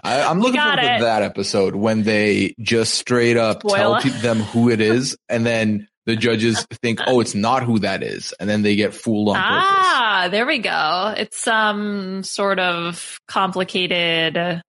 [0.02, 0.98] I, I'm looking got forward it.
[0.98, 4.00] to that episode when they just straight up Spoiler.
[4.00, 7.80] tell pe- them who it is, and then the judges think, oh, it's not who
[7.80, 9.44] that is, and then they get fooled on purpose.
[9.68, 11.14] Ah, there we go.
[11.18, 14.62] It's some sort of complicated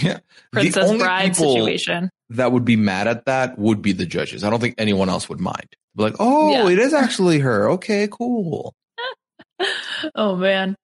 [0.00, 0.18] Yeah.
[0.50, 2.10] Princess Bride situation.
[2.30, 4.44] that would be mad at that would be the judges.
[4.44, 5.68] I don't think anyone else would mind.
[5.94, 6.68] Be like, oh, Yeah.
[6.70, 7.72] it is actually her.
[7.72, 8.74] Okay, cool.
[10.14, 10.74] oh man.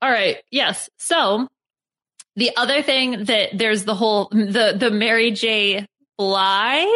[0.00, 0.36] All right.
[0.52, 0.88] Yes.
[0.98, 1.48] So
[2.36, 5.86] the other thing that there's the whole the the Mary J.
[6.18, 6.86] Bly.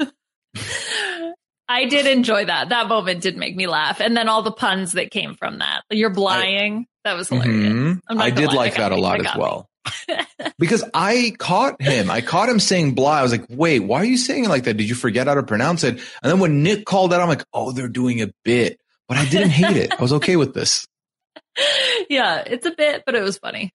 [1.68, 2.68] I did enjoy that.
[2.68, 5.82] That moment did make me laugh, and then all the puns that came from that.
[5.90, 6.86] You're blying.
[7.04, 7.72] that was hilarious.
[7.72, 8.00] Mhm.
[8.08, 9.68] I'm not I did like that a lot as well.
[10.58, 12.10] because I caught him.
[12.10, 13.12] I caught him saying blah.
[13.12, 14.74] I was like, wait, why are you saying it like that?
[14.74, 15.94] Did you forget how to pronounce it?
[16.22, 18.78] And then when Nick called that, I'm like, oh, they're doing a bit.
[19.08, 19.92] But I didn't hate it.
[19.96, 20.86] I was okay with this.
[22.10, 23.72] yeah, it's a bit, but it was funny.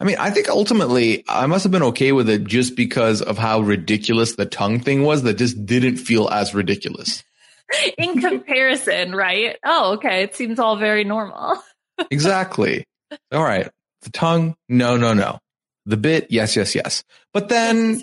[0.00, 3.38] I mean, I think ultimately I must have been okay with it just because of
[3.38, 7.22] how ridiculous the tongue thing was that just didn't feel as ridiculous.
[7.98, 9.56] In comparison, right?
[9.64, 10.22] Oh, okay.
[10.22, 11.56] It seems all very normal.
[12.10, 12.84] exactly.
[13.32, 13.70] All right.
[14.02, 15.38] The tongue, no, no, no.
[15.86, 17.02] The bit, yes, yes, yes.
[17.32, 18.02] But then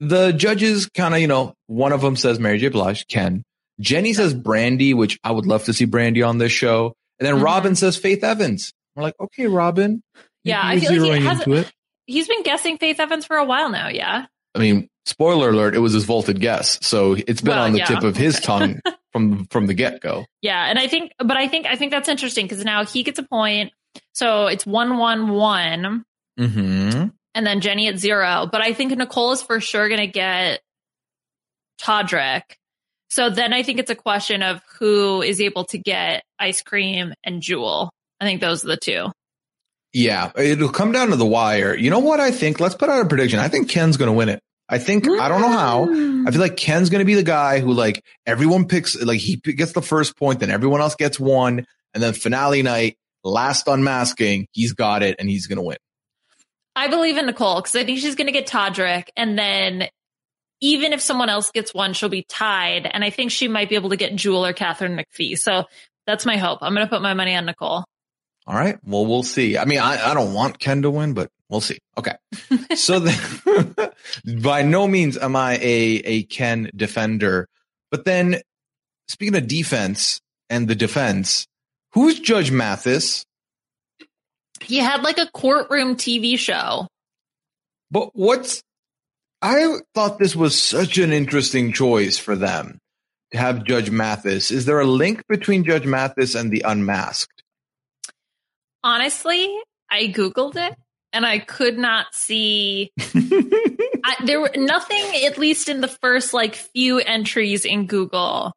[0.00, 2.68] the judges kind of, you know, one of them says Mary J.
[2.68, 3.42] Blige, Ken.
[3.80, 6.94] Jenny says Brandy, which I would love to see Brandy on this show.
[7.18, 7.44] And then Mhm.
[7.44, 8.72] Robin says Faith Evans.
[8.94, 10.02] We're like, okay, Robin.
[10.48, 11.72] Yeah, I you're feel like he has- into it.
[12.06, 13.88] He's been guessing Faith Evans for a while now.
[13.88, 14.26] Yeah.
[14.54, 16.78] I mean, spoiler alert, it was his vaulted guess.
[16.86, 18.80] So it's been Well, on the yeah, tip of his tongue
[19.12, 20.24] from, from the get go.
[20.40, 23.18] Yeah, and I think, but I think, I think that's interesting because now he gets
[23.18, 23.72] a point.
[24.14, 26.04] So it's one, one, one.
[26.40, 27.08] Mm-hmm.
[27.34, 28.48] and then Jenny at zero.
[28.50, 30.60] But I think Nicole is for sure going to get
[31.80, 32.42] Todrick.
[33.10, 37.12] So then I think it's a question of who is able to get ice cream
[37.24, 37.90] and Jewel.
[38.20, 39.08] I think those are the two.
[39.98, 41.76] Yeah, it'll come down to the wire.
[41.76, 42.60] You know what I think?
[42.60, 43.40] Let's put out a prediction.
[43.40, 44.40] I think Ken's going to win it.
[44.68, 45.82] I think I don't know how.
[45.82, 49.34] I feel like Ken's going to be the guy who like everyone picks like he
[49.38, 54.46] gets the first point, then everyone else gets one, and then finale night, last unmasking,
[54.52, 55.78] he's got it and he's going to win.
[56.76, 59.88] I believe in Nicole because I think she's going to get Todrick, and then
[60.60, 63.74] even if someone else gets one, she'll be tied, and I think she might be
[63.74, 65.36] able to get Jewel or Katharine McPhee.
[65.36, 65.64] So
[66.06, 66.60] that's my hope.
[66.62, 67.84] I'm going to put my money on Nicole.
[68.48, 68.78] All right.
[68.82, 69.58] Well, we'll see.
[69.58, 71.78] I mean, I, I don't want Ken to win, but we'll see.
[71.98, 72.14] Okay.
[72.74, 73.74] so then,
[74.42, 77.46] by no means am I a, a Ken defender.
[77.90, 78.40] But then
[79.06, 81.46] speaking of defense and the defense,
[81.92, 83.26] who's Judge Mathis?
[84.62, 86.88] He had like a courtroom TV show.
[87.90, 88.62] But what's,
[89.42, 92.78] I thought this was such an interesting choice for them
[93.32, 94.50] to have Judge Mathis.
[94.50, 97.37] Is there a link between Judge Mathis and the unmasked?
[98.84, 99.54] Honestly,
[99.90, 100.76] I Googled it
[101.12, 106.54] and I could not see I, there were nothing, at least in the first like
[106.54, 108.52] few entries in Google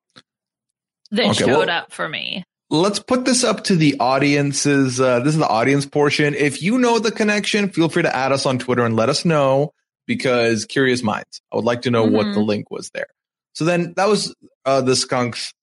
[1.12, 2.44] that Okay, showed well- up for me.
[2.70, 5.00] let's put this up to the audiences.
[5.02, 6.34] Uh, this is the audience portion.
[6.36, 9.26] If you know the connection, feel free to add us on Twitter and let us
[9.26, 9.72] know
[10.08, 11.42] because curious minds.
[11.52, 12.34] I would like to know what Mhm.
[12.34, 13.08] the link was there.
[13.54, 14.34] So then that was
[14.66, 15.54] uh, the skunk's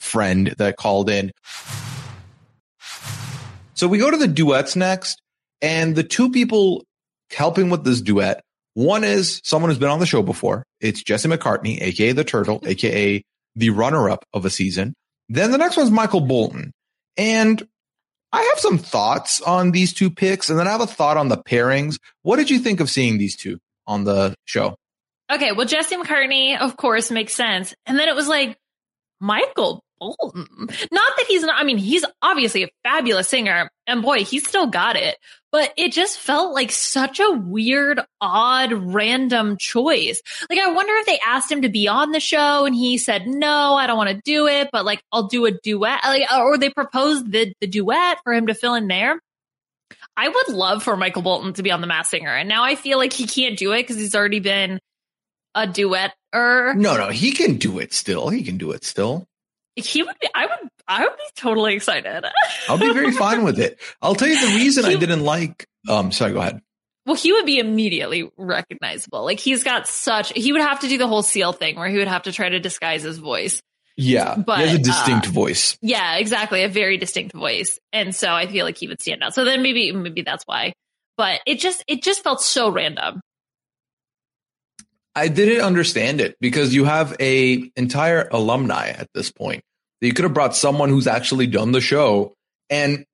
[0.00, 1.30] friend that called in.
[3.78, 5.22] So we go to the duets next,
[5.62, 6.84] and the two people
[7.30, 8.42] helping with this duet.
[8.74, 10.64] One is someone who's been on the show before.
[10.80, 12.70] It's Jesse McCartney, aka the Turtle, mm-hmm.
[12.70, 13.22] aka
[13.54, 14.94] the runner-up of a season.
[15.28, 16.72] Then the next one's Michael Bolton.
[17.16, 17.64] And
[18.32, 21.28] I have some thoughts on these two picks, and then I have a thought on
[21.28, 21.98] the pairings.
[22.22, 24.74] What did you think of seeing these two on the show?
[25.30, 27.76] Okay, well, Jesse McCartney, of course, makes sense.
[27.86, 28.56] And then it was like
[29.20, 30.46] Michael Bolton.
[30.92, 34.66] Not that he's not, I mean, he's obviously a fabulous singer, and boy, he's still
[34.66, 35.16] got it.
[35.50, 40.20] But it just felt like such a weird, odd, random choice.
[40.50, 43.26] Like, I wonder if they asked him to be on the show and he said,
[43.26, 46.00] no, I don't want to do it, but like, I'll do a duet.
[46.04, 49.18] Like, or they proposed the, the duet for him to fill in there.
[50.18, 52.34] I would love for Michael Bolton to be on The Masked Singer.
[52.34, 54.80] And now I feel like he can't do it because he's already been
[55.54, 58.28] a duet or No, no, he can do it still.
[58.28, 59.26] He can do it still.
[59.78, 62.24] He would be I would I would be totally excited.
[62.68, 63.80] I'll be very fine with it.
[64.02, 65.66] I'll tell you the reason I didn't like.
[65.88, 66.60] Um, sorry, go ahead.
[67.06, 69.24] well, he would be immediately recognizable.
[69.24, 71.98] Like he's got such he would have to do the whole seal thing where he
[71.98, 73.62] would have to try to disguise his voice.
[74.00, 75.76] Yeah, But, he has a distinct uh, voice.
[75.82, 76.62] Yeah, exactly.
[76.62, 77.80] A very distinct voice.
[77.92, 79.34] And so I feel like he would stand out.
[79.34, 80.72] So then maybe maybe that's why.
[81.16, 83.20] But it just it just felt so random.
[85.16, 89.62] I didn't understand it because you have a entire alumni at this point.
[90.00, 92.34] You could have brought someone who's actually done the show.
[92.70, 93.04] And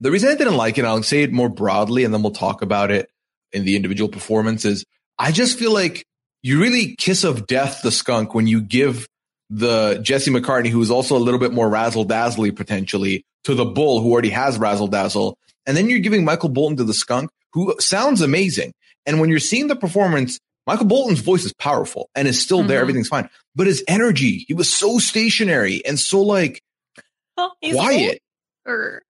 [0.00, 2.62] the reason I didn't like it, I'll say it more broadly, and then we'll talk
[2.62, 3.08] about it
[3.52, 4.84] in the individual performances.
[5.18, 6.04] I just feel like
[6.42, 9.06] you really kiss of death the skunk when you give
[9.48, 13.64] the Jesse McCartney, who is also a little bit more razzle dazzly potentially, to the
[13.64, 15.38] bull who already has razzle dazzle.
[15.66, 18.72] And then you're giving Michael Bolton to the skunk, who sounds amazing.
[19.06, 22.78] And when you're seeing the performance, Michael Bolton's voice is powerful and is still there.
[22.78, 22.82] Mhm.
[22.82, 23.28] Everything's fine.
[23.54, 26.62] But his energy, he was so stationary and so like
[27.60, 28.20] he's quiet.
[28.66, 29.02] older.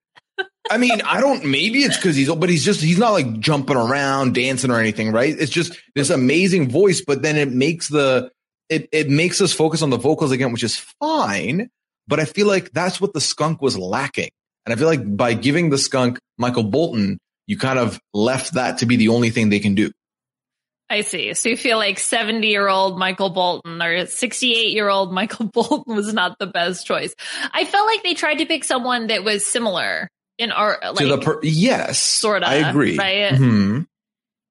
[0.70, 3.38] I mean, I don't, maybe it's because he's, old, but he's just, he's not like
[3.38, 5.34] jumping around, dancing or anything, right?
[5.38, 8.30] It's just this amazing voice, but then it makes the,
[8.68, 11.70] it, it makes us focus on the vocals again, which is fine.
[12.08, 14.30] But I feel like that's what the skunk was lacking.
[14.66, 18.78] And I feel like by giving the skunk Michael Bolton, you kind of left that
[18.78, 19.92] to be the only thing they can do.
[20.88, 21.34] I see.
[21.34, 25.96] So you feel like 70 year old Michael Bolton or 68 year old Michael Bolton
[25.96, 27.14] was not the best choice.
[27.52, 31.06] I felt like they tried to pick someone that was similar in art, like, to
[31.06, 32.96] the per- yes, sorta, I agree.
[32.96, 33.32] right?
[33.32, 33.86] Mhm.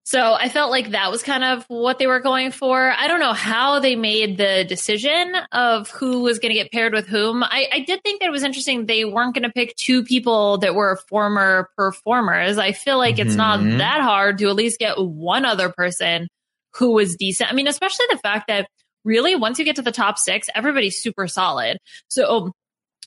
[0.08, 2.92] So I felt like that was kind of what they were going for.
[2.96, 6.94] I don't know how they made the decision of who was going to get paired
[6.94, 7.44] with whom.
[7.44, 8.86] I, I did think that it was interesting.
[8.86, 12.60] They weren't going to pick two people that were former performers.
[12.60, 13.80] I feel like it's not Mhm.
[13.80, 16.28] that hard to at least get one other person
[16.76, 17.50] who was decent.
[17.52, 18.68] I mean, especially the fact that
[19.04, 21.80] really once you get to the top six, everybody's super solid.
[22.10, 22.52] So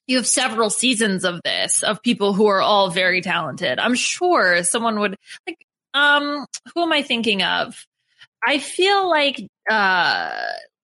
[0.08, 3.78] you have several seasons of this of people who are all very talented.
[3.78, 5.58] I'm sure someone would like,
[5.98, 7.84] um, who am I thinking of?
[8.46, 10.30] I feel like, uh,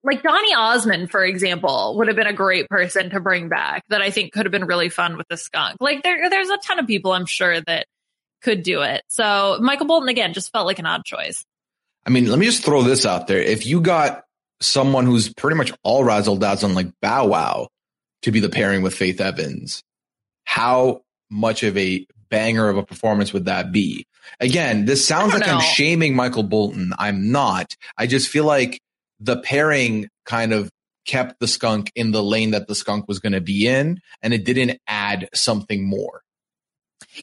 [0.02, 4.02] like Donny Osmond, for example, would have been a great person to bring back that
[4.02, 5.76] I think could have been really fun with the skunk.
[5.80, 7.86] Like there, there's a ton of people I'm sure that
[8.42, 9.02] could do it.
[9.08, 11.44] So Michael Bolton again just felt like an odd choice.
[12.06, 13.38] I mean, let me just throw this out there.
[13.38, 14.24] If you got
[14.60, 17.68] someone who's pretty much all razzle dazzle like Bow Wow
[18.22, 19.82] to be the pairing with Faith Evans,
[20.44, 24.06] how much of a banger of a performance would that be?
[24.40, 26.92] Again, this sounds like I'm shaming Michael Bolton.
[26.98, 27.76] I'm not.
[27.96, 28.80] I just feel like
[29.20, 30.70] the pairing kind of
[31.06, 34.34] kept the skunk in the lane that the skunk was going to be in, and
[34.34, 36.22] it didn't add something more.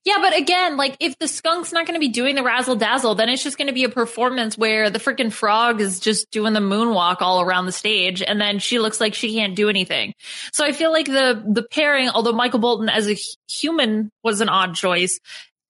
[0.06, 3.16] Yeah, but again, like if the skunk's not going to be doing the razzle dazzle,
[3.16, 6.54] then it's just going to be a performance where the freaking frog is just doing
[6.54, 10.14] the moonwalk all around the stage, and then she looks like she can't do anything.
[10.54, 13.18] So I feel like the the pairing, although Michael Bolton as a
[13.50, 15.20] human was an odd choice,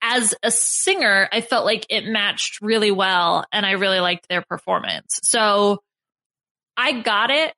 [0.02, 4.42] as a singer, I felt like it matched really well, and I really liked their
[4.42, 5.20] performance.
[5.24, 5.80] So
[6.76, 7.54] I got it,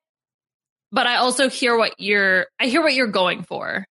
[0.92, 3.86] but I also hear what you're I hear what you're going for.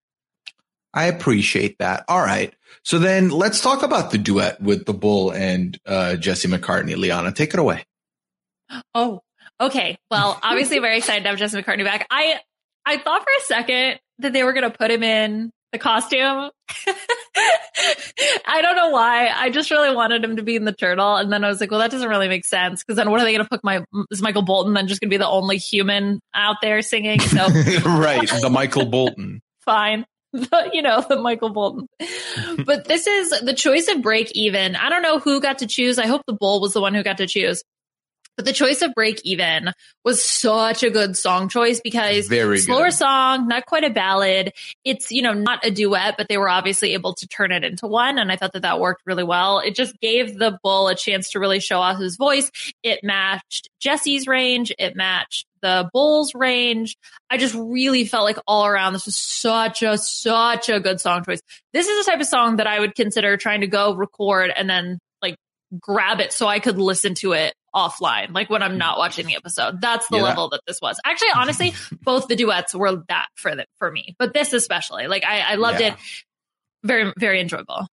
[0.93, 2.06] I appreciate that.
[2.08, 2.53] All right.
[2.84, 6.95] So then let's talk about the duet with the bull and uh, Jesse McCartney.
[6.95, 7.86] Liana, take it away.
[8.95, 9.21] Oh,
[9.62, 9.97] okay.
[10.10, 12.08] Well, obviously very excited to have Jesse McCartney back.
[12.10, 12.39] I
[12.86, 16.49] I thought for a second that they were going to put him in the costume.
[18.47, 19.27] I don't know why.
[19.27, 21.71] I just really wanted him to be in the turtle, and then I was like,
[21.71, 23.84] well, that doesn't really make sense because then what are they going to put my
[24.12, 27.19] is Michael Bolton then just going to be the only human out there singing?
[27.19, 27.38] So
[27.86, 28.29] right.
[28.29, 29.41] The Michael Bolton.
[29.65, 30.06] fine.
[30.43, 31.88] The, you know, the Michael Bolton.
[32.65, 34.76] but this is the choice of break even.
[34.76, 36.00] I don't know who got to choose.
[36.00, 37.63] I hope the bull was the one who got to choose.
[38.36, 42.86] But the choice of break even was such a good song choice because Very slower
[42.86, 42.93] good.
[42.93, 44.54] song, not quite a ballad.
[44.84, 47.86] It's, you know, not a duet, but they were obviously able to turn it into
[47.86, 48.17] one.
[48.17, 49.60] And I thought that that worked really well.
[49.60, 52.50] It just gave the bull a chance to really show off his voice.
[52.82, 54.74] It matched Jesse's range.
[54.80, 56.95] It matched the bull's range.
[57.32, 61.23] I just really felt like all around this was such a, such a good song
[61.23, 61.41] choice.
[61.73, 64.69] This is the type of song that I would consider trying to go record and
[64.69, 65.38] then like
[65.80, 69.36] grab it so I could listen to it offline, like when I'm not watching the
[69.36, 69.82] episode.
[69.82, 70.23] That's the Yeah.
[70.23, 70.99] level that this was.
[71.04, 71.73] Actually, honestly,
[72.04, 75.56] both the duets were that for the, for me, but this especially, like I, I
[75.56, 75.93] loved Yeah.
[75.93, 75.99] it.
[76.84, 77.88] Very, very enjoyable.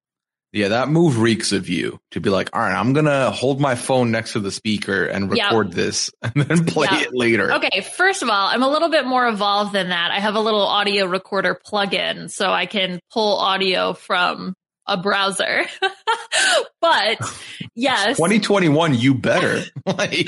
[0.52, 3.60] Yeah, that move reeks of you to be like, all right, I'm going to hold
[3.60, 7.02] my phone next to the speaker and record this and then play Yeah.
[7.02, 7.52] it later.
[7.52, 10.10] Okay, first of all, I'm a little bit more evolved than that.
[10.10, 14.54] I have a little audio recorder plugin so I can pull audio from
[14.86, 15.66] a browser.
[16.80, 17.18] but
[17.76, 18.16] yes.
[18.16, 19.62] 2021, you better.
[19.86, 20.26] like,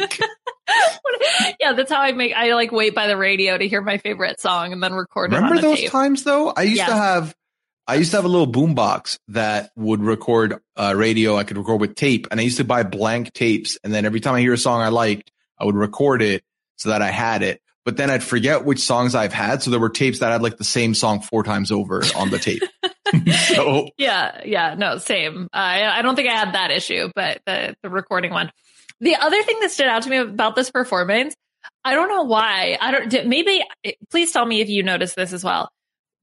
[1.61, 4.41] yeah, that's how I make I like wait by the radio to hear my favorite
[4.41, 5.91] song and then record remember it on a those tape.
[5.91, 6.51] times though?
[6.57, 7.35] I used to have,
[7.93, 11.37] I used to have a little boombox that would record uh, radio.
[11.37, 13.79] I could record with tape and I used to buy blank tapes.
[13.85, 16.43] And then every time I hear a song I liked, I would record it
[16.77, 17.61] so that I had it.
[17.85, 19.63] But then I'd forget which songs I've had.
[19.63, 22.39] So there were tapes that had like the same song four times over on the
[22.39, 22.63] tape.
[23.55, 25.49] so Yeah, yeah, no, same.
[25.53, 28.51] I I don't think I had that issue, but the the recording one.
[29.01, 31.35] The other thing that stood out to me about this performance,
[31.85, 32.79] I don't know why.
[32.81, 33.29] I don't.
[33.29, 33.63] Maybe
[34.11, 35.69] please tell me if you noticed this as well.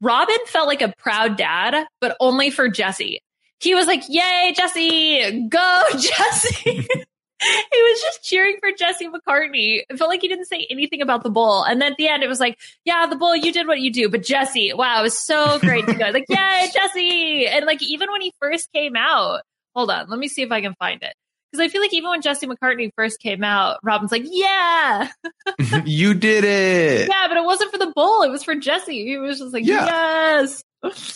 [0.02, 3.22] Robin felt like a proud dad, but only for Jesse.
[3.60, 5.48] He was like, "Yay, Jesse!
[5.50, 6.88] Go, Jesse!"
[7.42, 9.84] he was just cheering for Jesse McCartney.
[9.90, 11.64] It felt like he didn't say anything about the bull.
[11.64, 13.94] And then at the end, it was like, yeah, the bull, you did what you
[13.94, 14.10] do.
[14.10, 16.10] But Jesse, wow, it was so great to go.
[16.10, 17.48] Like, yay, Jesse.
[17.48, 19.42] And like, even when he first came out,
[19.74, 21.14] hold on, let me see if I can find it.
[21.52, 25.10] Because I feel like even when Jesse McCartney first came out, Robin's like, yeah,
[25.86, 27.10] you did it.
[27.10, 28.22] yeah, but it wasn't for the bull.
[28.24, 29.04] It was for Jesse.
[29.06, 29.86] He was just like, Yeah.
[29.86, 30.64] yes.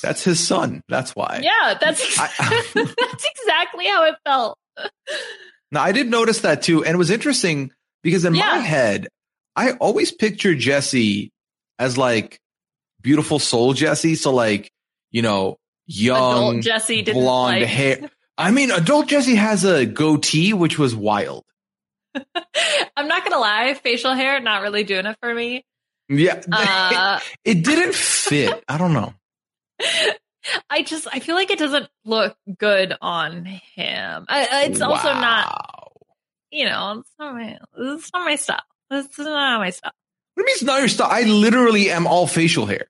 [0.01, 0.81] That's his son.
[0.89, 1.39] That's why.
[1.43, 2.29] Yeah, that's, I-
[2.73, 4.57] that's exactly how it felt.
[5.71, 8.47] Now I did notice that too, and it was interesting because in Yeah.
[8.55, 9.07] my head,
[9.55, 11.31] I always picture Jesse
[11.79, 12.39] as like
[13.01, 14.15] beautiful soul Jesse.
[14.15, 14.71] So like,
[15.11, 17.69] you know, young, Jesse didn't blonde like.
[17.69, 18.09] hair.
[18.37, 21.43] I mean, adult Jesse has a goatee, which was wild.
[22.95, 25.65] I'm not gonna lie, facial hair not really doing it for me.
[26.09, 28.63] Yeah, Uh, it didn't fit.
[28.67, 29.13] I don't know.
[30.69, 34.25] I just I feel like it doesn't look good on him.
[34.27, 35.91] I, it's also not
[36.51, 38.59] you know it's not my it's not my style.
[38.91, 39.91] It's not my style.
[40.35, 41.09] What do you mean it's not your style?
[41.11, 42.87] I literally am all facial hair.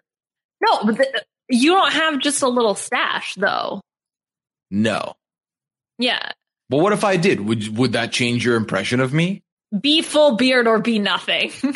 [0.61, 3.81] No, but the, you don't have just a little stash though.
[4.71, 5.13] No.
[5.99, 6.31] Yeah,
[6.69, 7.39] But what if I did?
[7.41, 9.43] Would would that change your impression of me?
[9.81, 11.51] be full beard or be nothing.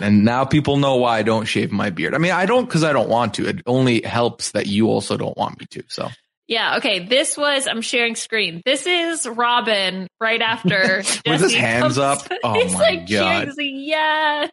[0.00, 2.14] And now people know why I don't shave my beard.
[2.14, 3.46] I mean, I don't because I don't want to.
[3.46, 5.84] It only helps that you also don't want me to.
[5.88, 6.08] So
[6.48, 7.00] yeah, okay.
[7.00, 8.62] This was I'm sharing screen.
[8.64, 12.26] This is Robin right after With his hands comes- up?
[12.42, 13.48] Oh my like God.
[13.48, 14.50] like, yes.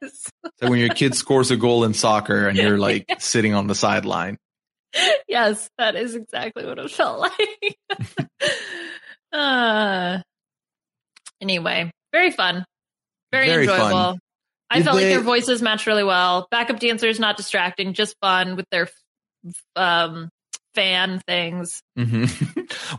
[0.62, 3.76] So when your kid scores a goal in soccer and you're like sitting on the
[3.76, 4.38] sideline.
[5.28, 7.78] yes, that is exactly what it felt like.
[9.34, 10.20] uh,
[11.42, 12.66] anyway, very fun.
[13.32, 13.80] Very, Very fun.
[13.80, 14.20] enjoyable.
[14.72, 16.48] I Did felt like their voices matched really well.
[16.52, 18.88] Backup dancers not distracting, just fun with their
[19.76, 20.30] um
[20.76, 21.82] fan things.
[21.98, 22.26] hmm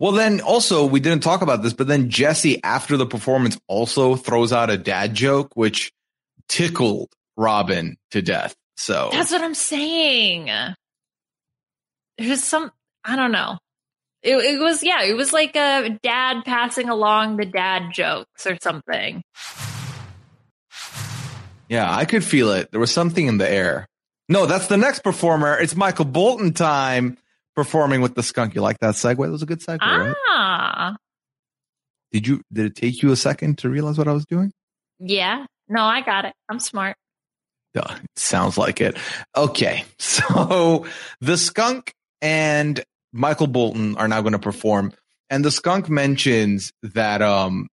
[0.00, 4.16] well, then also we didn't talk about this, but then Jesse after the performance also
[4.16, 5.92] throws out a dad joke, which
[6.48, 8.54] tickled Robin to death.
[8.76, 10.48] So That's what I'm saying.
[12.20, 12.70] There's some
[13.04, 13.58] I don't know.
[14.22, 18.58] It, it was yeah, it was like a dad passing along the dad jokes or
[18.60, 19.22] something.
[21.68, 22.70] yeah, I could feel it.
[22.70, 23.86] There was something in the air.
[24.28, 25.58] No, that's the next performer.
[25.58, 27.16] It's Michael Bolton time
[27.56, 28.54] performing with the skunk.
[28.54, 29.16] You like that segue?
[29.24, 30.14] That was a good segue, right?
[30.28, 30.96] Ah,
[32.12, 32.42] Did you?
[32.52, 34.52] Did it take you a second to realize what I was doing?
[34.98, 35.46] yeah.
[35.72, 36.34] No, I got it.
[36.48, 36.96] I'm smart.
[37.74, 38.96] Duh, sounds like it.
[39.36, 40.84] Okay, so
[41.20, 41.92] the skunk
[42.22, 44.92] and Michael Bolton are now going to perform,
[45.28, 47.68] and the skunk mentions that um,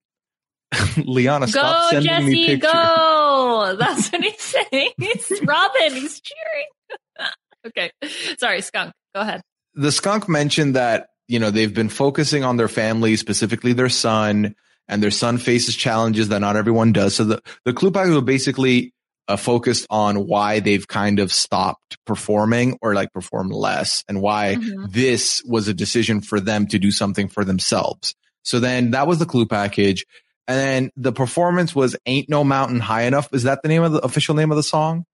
[0.98, 2.72] Liana, stop Go, sending me Jesse, pictures.
[2.72, 3.76] go!
[3.80, 4.92] That's what he's saying.
[4.98, 5.94] It's Robin.
[5.94, 7.32] He's cheering.
[7.68, 7.92] okay,
[8.40, 8.94] sorry, skunk.
[9.16, 9.42] Go ahead.
[9.76, 14.56] the skunk mentioned that you know they've been focusing on their family specifically their son
[14.88, 18.94] and their son faces challenges that not everyone does so the the package basically
[19.28, 24.56] uh, focused on why they've kind of stopped performing or like perform less and why
[24.56, 24.92] Mhm.
[24.92, 28.14] this was a decision for them to do something for themselves
[28.44, 30.06] so then that was the clue package
[30.48, 33.94] and then the performance was ain't no mountain high enough is that the name of
[33.94, 35.06] the official name of the song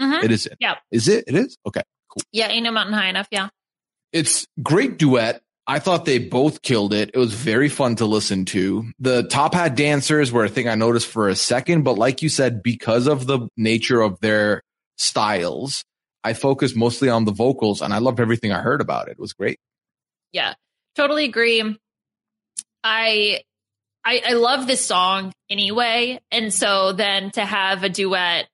[0.00, 0.24] Mhm.
[0.24, 0.76] it isn't Yeah.
[0.90, 2.22] is it it is okay Cool.
[2.32, 3.28] Yeah, ain't no mountain high enough.
[3.30, 3.50] Yeah.
[4.12, 5.42] it's great duet.
[5.70, 7.12] I thought they both killed it.
[7.14, 8.90] It was very fun to listen to.
[8.98, 12.28] The top hat dancers were a thing I noticed for a second, but like you
[12.28, 14.64] said, because of the nature of their
[14.98, 15.84] styles,
[16.24, 19.12] I focused mostly on the vocals and I loved everything I heard about it.
[19.12, 19.60] It was great.
[20.32, 20.54] Yeah,
[20.96, 21.62] totally agree.
[22.82, 23.42] I,
[24.04, 26.18] I, I love this song anyway.
[26.32, 28.48] And so then to have a duet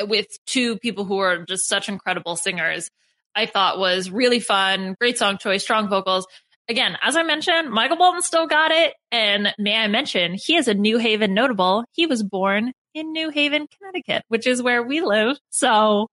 [0.00, 2.90] with two people who are just such incredible singers,
[3.34, 4.94] I thought was really fun.
[4.98, 6.26] Great song choice, strong vocals.
[6.68, 8.94] Again, as I mentioned, Michael Bolton still got it.
[9.12, 11.84] And may I mention, he is a New Haven notable.
[11.92, 15.36] He was born in New Haven, Connecticut, which is where we live.
[15.50, 16.08] So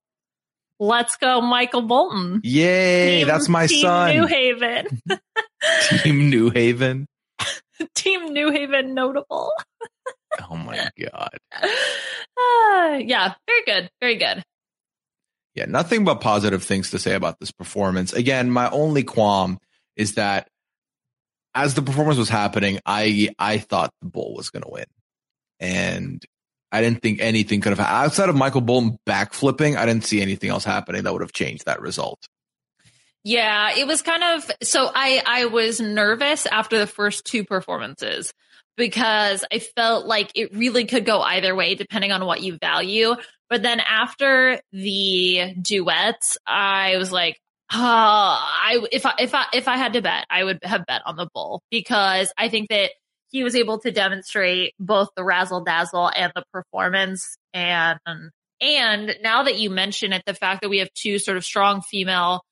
[0.79, 2.41] let's go, Michael Bolton.
[2.43, 3.19] Yay.
[3.19, 4.15] Team- that's my Team son.
[4.15, 5.01] New Haven.
[6.03, 7.07] Team New Haven.
[7.95, 9.51] Team New Haven notable.
[10.49, 11.37] Oh my God.
[12.43, 13.89] Ah, yeah, very good.
[13.99, 14.41] Very good.
[15.53, 18.13] Yeah, nothing but positive things to say about this performance.
[18.13, 19.59] Again, my only qualm
[19.95, 20.47] is that
[21.53, 24.85] as the performance was happening, I I thought the bull was going to win,
[25.59, 26.23] and
[26.71, 29.75] I didn't think anything could have outside of Michael Bolton backflipping.
[29.75, 32.19] I didn't see anything else happening that would have changed that result.
[33.23, 38.33] Yeah, it was kind of so I I was nervous after the first two performances
[38.77, 43.15] because I felt like it really could go either way depending on what you value.
[43.49, 47.37] But then after the duets, I was like,
[47.74, 51.01] oh, I if I if I if I had to bet, I would have bet
[51.05, 52.91] on the bull because I think that
[53.30, 57.99] he was able to demonstrate both the razzle dazzle and the performance and
[58.59, 61.82] and now that you mention it, the fact that we have two sort of strong
[61.82, 62.43] female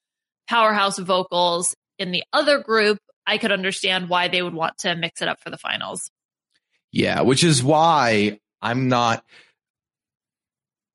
[0.48, 2.98] powerhouse vocals in the other group,
[3.28, 6.10] I could understand why they would want to mix it up for the finals.
[6.92, 9.24] Yeah, which is why I'm not.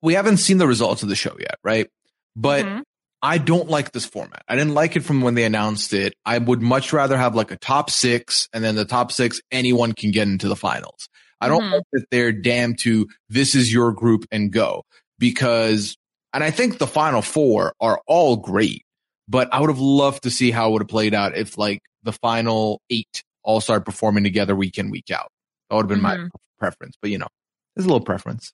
[0.01, 1.89] We haven't seen the results of the show yet, right?
[2.35, 2.83] But Mhm.
[3.21, 4.43] I don't like this format.
[4.47, 6.13] I didn't like it from when they announced it.
[6.25, 9.93] I would much rather have like a top six and then the top six, anyone
[9.93, 11.07] can get into the finals.
[11.41, 11.71] I don't Mhm.
[11.71, 14.83] want that they're damned to this is your group and go
[15.17, 15.95] because,
[16.33, 18.83] and I think the final four are all great,
[19.27, 21.81] but I would have loved to see how it would have played out if like
[22.03, 25.29] the final eight all start performing together week in, week out.
[25.69, 26.29] That would have been my Mhm.
[26.59, 27.27] preference, but you know,
[27.75, 28.53] there's a little preference.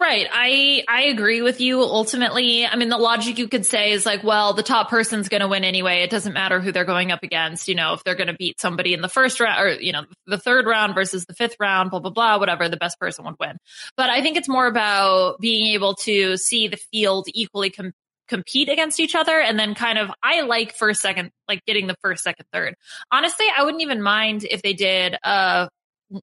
[0.00, 0.26] Right.
[0.30, 2.66] I I agree with you ultimately.
[2.66, 5.48] I mean the logic you could say is like, well, the top person's going to
[5.48, 6.02] win anyway.
[6.02, 8.60] It doesn't matter who they're going up against, you know, if they're going to beat
[8.60, 11.90] somebody in the first round or you know, the third round versus the fifth round,
[11.90, 13.56] blah blah blah, whatever, the best person would win.
[13.96, 17.92] But I think it's more about being able to see the field equally com-
[18.28, 21.96] compete against each other and then kind of I like first second like getting the
[22.02, 22.74] first second third.
[23.12, 25.68] Honestly, I wouldn't even mind if they did uh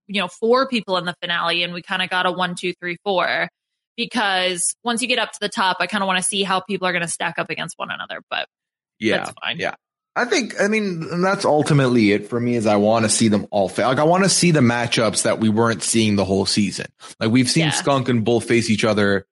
[0.07, 2.73] you know, four people in the finale and we kind of got a one, two,
[2.79, 3.49] three, four.
[4.09, 6.59] Because once you get up to the top, I kind of want to see how
[6.59, 8.21] people are going to stack up against one another.
[8.29, 8.47] But
[8.99, 9.17] Yeah.
[9.17, 9.57] that's fine.
[9.59, 9.75] Yeah.
[10.15, 13.47] I think, I mean, that's ultimately it for me is I want to see them
[13.49, 16.45] all fa- Like, I want to see the matchups that we weren't seeing the whole
[16.45, 16.87] season.
[17.19, 17.71] Like, we've seen Yeah.
[17.71, 19.25] Skunk and Bull face each other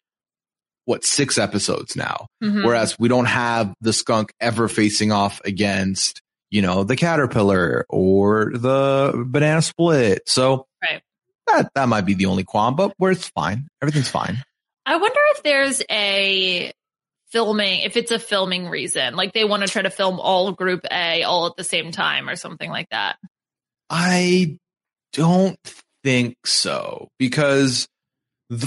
[0.85, 2.27] what six episodes now.
[2.43, 2.63] Mhm.
[2.65, 8.51] Whereas we don't have the skunk ever facing off against, you know, the caterpillar or
[8.55, 10.23] the banana split.
[10.27, 11.01] So Right.
[11.47, 13.67] that, that might be the only qualm, but where it's fine.
[13.81, 14.43] Everything's fine.
[14.89, 16.71] I wonder if there's a
[17.31, 20.81] filming, if it's a filming reason, like they want to try to film all Group
[20.91, 23.17] A all at the same time or something like that.
[23.89, 24.57] I
[25.13, 25.59] don't
[26.03, 27.87] think so because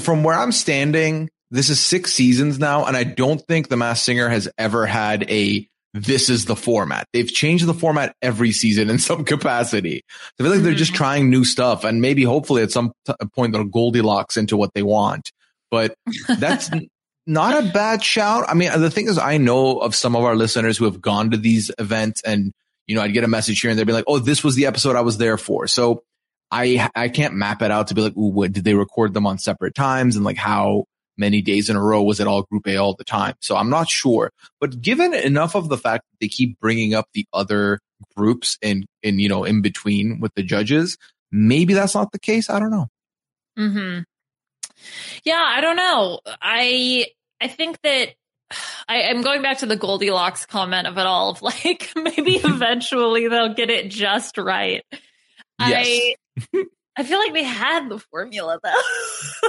[0.00, 4.04] from where I'm standing, this is six seasons now, and I don't think The Masked
[4.06, 7.06] Singer has ever had a this is the format.
[7.12, 10.02] They've changed the format every season in some capacity.
[10.38, 10.96] I feel like they're just Mhm.
[10.96, 14.82] trying new stuff, and maybe hopefully at some t- point they'll Goldilocks into what they
[14.84, 15.30] want.
[15.72, 15.94] But
[16.38, 16.70] that's
[17.26, 18.44] not a bad shout.
[18.46, 21.30] I mean, the thing is, I know of some of our listeners who have gone
[21.30, 22.52] to these events and,
[22.86, 24.66] you know, I'd get a message here and they'd be like, Oh, this was the
[24.66, 25.66] episode I was there for.
[25.66, 26.02] So
[26.50, 29.26] I, I can't map it out to be like, Ooh, what did they record them
[29.26, 30.14] on separate times?
[30.14, 30.84] And like how
[31.16, 33.34] many days in a row was it all group A all the time?
[33.40, 37.06] So I'm not sure, but given enough of the fact that they keep bringing up
[37.14, 37.78] the other
[38.14, 40.98] groups in, in, you know, in between with the judges,
[41.30, 42.50] maybe that's not the case.
[42.50, 42.88] I don't know.
[43.56, 44.00] hmm
[45.24, 46.20] Yeah, I don't know.
[46.40, 47.06] I
[47.40, 48.14] I think that
[48.88, 51.30] I, I'm going back to the Goldilocks comment of it all.
[51.30, 54.84] Of like maybe eventually they'll get it just right.
[55.58, 56.14] I
[56.96, 59.48] I feel like they had the formula though.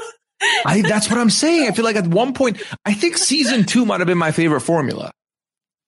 [0.66, 1.68] I, that's what I'm saying.
[1.68, 4.62] I feel like at one point, I think season two might have been my favorite
[4.62, 5.12] formula.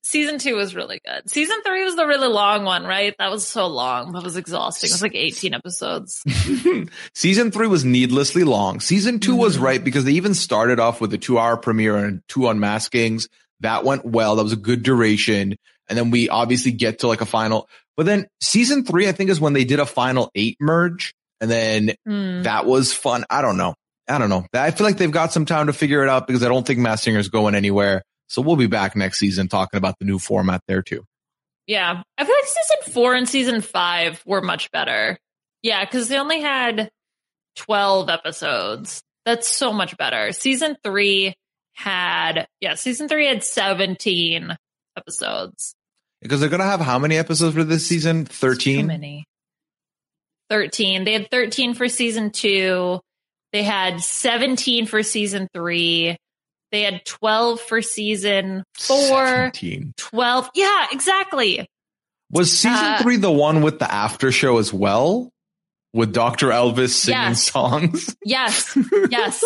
[0.06, 1.30] Season two was really good.
[1.30, 3.16] Season three was the really long one, right?
[3.18, 4.12] That was so long.
[4.14, 4.90] That was exhausting.
[4.90, 6.22] It was like 18 episodes.
[7.14, 8.80] season three was needlessly long.
[8.80, 9.62] Season 2 was Mhm.
[9.62, 13.28] right because they even started off with a two hour premiere and two unmaskings.
[13.62, 14.36] That went well.
[14.36, 15.56] That was a good duration.
[15.90, 19.30] And then we obviously get to like a final, but then season three, I think
[19.30, 21.14] is when they did a final eight merge.
[21.42, 22.44] And then Hmm.
[22.44, 23.26] that was fun.
[23.30, 23.74] I don't know.
[24.08, 24.46] I don't know.
[24.54, 26.80] I feel like they've got some time to figure it out because I don't think
[26.80, 28.04] Masked Singer's going anywhere.
[28.28, 31.04] So we'll be back next season talking about the new format there too.
[31.68, 32.02] Yeah.
[32.18, 35.18] I feel like season four and season five were much better.
[35.64, 36.90] Yeah, because they only had
[37.56, 39.02] 12 episodes.
[39.26, 40.32] That's so much better.
[40.32, 41.34] Season three
[41.74, 44.56] had, yeah, season three had 17
[44.98, 45.76] episodes.
[46.22, 48.26] Because they're going to have how many episodes for this season?
[48.26, 48.88] Too 13?
[48.88, 49.26] many.
[50.50, 51.04] 13.
[51.04, 53.00] They had 13 for season two.
[53.52, 56.18] They had 17 for season three.
[56.76, 59.26] They had 12 for season four.
[59.26, 59.94] 17.
[59.96, 60.50] 12.
[60.56, 61.66] Yeah, exactly.
[62.30, 65.32] Was season Uh, three the one with the after show as well?
[65.94, 66.50] With Dr.
[66.50, 67.44] Elvis singing Yes.
[67.50, 68.14] songs?
[68.26, 68.78] Yes.
[69.10, 69.42] Yes.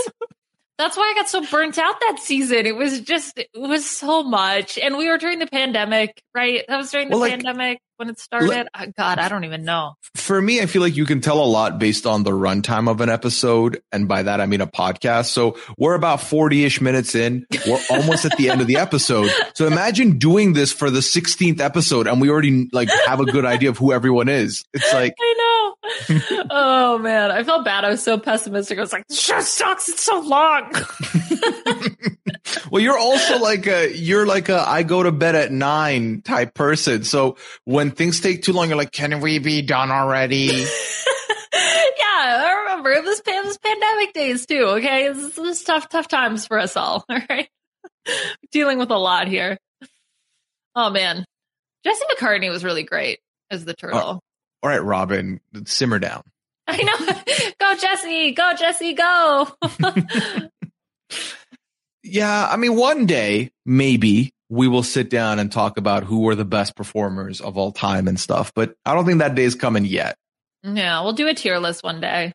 [0.79, 2.65] That's why I got so burnt out that season.
[2.65, 4.79] It was just, it was so much.
[4.79, 6.63] And we were during the pandemic, right?
[6.67, 8.67] That was during the Well, like- pandemic when it started.
[8.73, 9.95] Oh, God, I don't even know.
[10.15, 13.01] For me, I feel like you can tell a lot based on the runtime of
[13.01, 13.81] an episode.
[13.91, 15.25] And by that, I mean a podcast.
[15.25, 17.45] So we're about 40 ish minutes in.
[17.67, 19.29] We're almost at the end of the episode.
[19.53, 23.45] So imagine doing this for the 16th episode and we already like have a good
[23.45, 24.63] idea of who everyone is.
[24.73, 26.45] It's like, I know.
[26.51, 27.31] oh, man.
[27.31, 27.83] I felt bad.
[27.83, 28.77] I was so pessimistic.
[28.77, 29.89] I was like, this show sucks.
[29.89, 30.71] It's so long.
[32.71, 36.53] well, you're also like a, you're like a, I go to bed at nine type
[36.53, 37.03] person.
[37.03, 37.35] So
[37.65, 40.45] when things take too long, you're like, can we be done already?
[40.45, 40.65] yeah,
[41.53, 44.65] I remember it was, it was pandemic days too.
[44.77, 47.05] Okay, it was, it was tough, tough times for us all.
[47.09, 47.49] All right,
[48.51, 49.57] dealing with a lot here.
[50.75, 51.25] Oh man,
[51.83, 53.19] Jesse McCartney was really great
[53.51, 54.21] as the turtle.
[54.61, 56.23] All right, Robin, simmer down.
[56.67, 57.51] I know.
[57.59, 59.47] go Jesse, go Jesse, go.
[62.03, 66.35] Yeah, I mean, one day maybe we will sit down and talk about who were
[66.35, 69.55] the best performers of all time and stuff, but I don't think that day is
[69.55, 70.15] coming yet.
[70.63, 72.33] yeah, we'll do a tier list one day.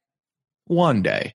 [0.67, 1.35] One day.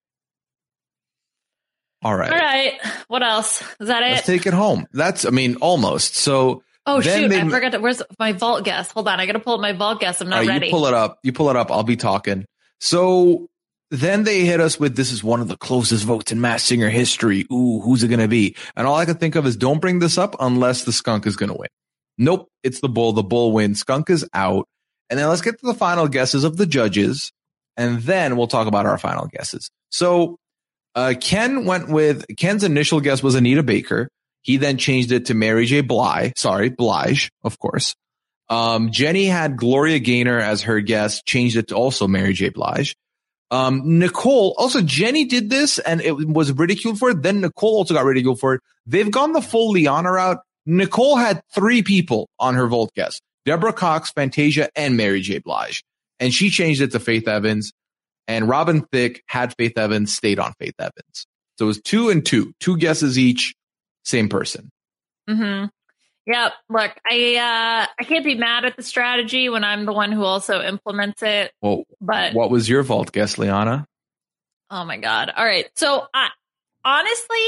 [2.02, 2.32] All right.
[2.32, 3.62] All right, what else?
[3.82, 4.32] Is that Let's it?
[4.32, 4.88] take it home.
[4.94, 6.16] That's, I mean, almost.
[6.16, 7.74] So, oh shoot, they- I forgot.
[7.74, 8.94] To, where's my vault guest?
[8.94, 10.22] Hold on, I gotta pull up my vault guest.
[10.22, 10.68] I'm not right, ready.
[10.68, 11.20] you pull it up.
[11.24, 11.72] You pull it up.
[11.72, 12.46] I'll be talking.
[12.80, 13.50] So
[13.92, 16.90] then they hit us with this is one of the closest votes in Masked Singer
[16.90, 17.46] history.
[17.52, 18.56] Ooh, who's it going to be?
[18.76, 21.36] And all I can think of is don't bring this up unless the skunk is
[21.36, 21.70] going to win.
[22.18, 23.14] Nope, it's the bull.
[23.14, 23.80] The bull wins.
[23.80, 24.68] Skunk is out.
[25.10, 27.32] And then let's get to the final guesses of the judges.
[27.78, 29.72] And then we'll talk about our final guesses.
[29.90, 30.38] So
[30.94, 34.10] uh, Ken went with Ken's initial guess was Anita Baker.
[34.42, 35.82] He then changed it to Mary J.
[35.82, 36.34] Blige.
[36.38, 37.96] Sorry, Blige, of course.
[38.50, 42.50] Um, Jenny had Gloria Gaynor as her guest, changed it to also Mary J.
[42.50, 42.96] Blige.
[43.52, 47.24] Um, Nicole, also Jenny did this and it was ridiculed for it.
[47.24, 48.62] Then Nicole also got ridiculed for it.
[48.86, 50.40] They've gone the full Liana route.
[50.66, 53.22] Nicole had three people on her Volt guest.
[53.46, 55.40] Deborah Cox, Fantasia, and Mary J.
[55.40, 55.84] Blige.
[56.20, 57.72] And she changed it to Faith Evans.
[58.28, 61.26] And Robin Thicke had Faith Evans, stayed on Faith Evans.
[61.58, 63.56] So it was two and two, two guesses each,
[64.06, 64.70] same person.
[65.28, 65.66] hmm
[66.30, 66.54] Yep.
[66.70, 70.24] Look, I uh I can't be mad at the strategy when I'm the one who
[70.24, 71.52] also implements it.
[71.62, 73.86] Well, But what was your fault, guess Liana?
[74.70, 75.32] oh my god!
[75.36, 75.68] All right.
[75.76, 76.30] So I
[76.86, 77.48] honestly,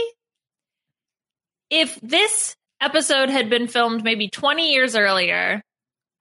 [1.70, 5.62] if this episode had been filmed maybe 20 years earlier,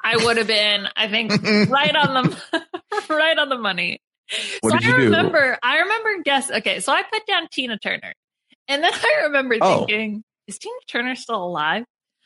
[0.02, 1.32] I would have been, I think,
[1.70, 2.14] right on
[2.50, 2.62] the
[3.10, 4.00] right on the money.
[4.60, 5.04] What so did I you do?
[5.06, 6.50] remember, I remember guess.
[6.50, 8.14] Okay, so I put down Tina Turner,
[8.68, 9.78] and then I remember Oh.
[9.86, 11.84] thinking, is Tina Turner still alive?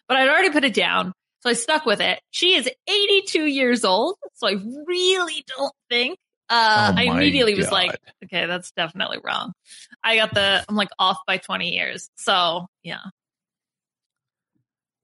[0.09, 2.21] But I'd already put it down, so I stuck with it.
[2.31, 6.19] She is 82 years old, so I really don't think.
[6.51, 9.55] Uh, Oh I immediately was like, okay, that's definitely wrong.
[10.03, 12.11] I got the, I'm like off by 20 years.
[12.17, 13.01] So yeah.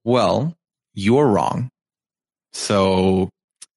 [0.04, 0.54] Well,
[0.94, 1.70] you're wrong.
[2.52, 3.30] So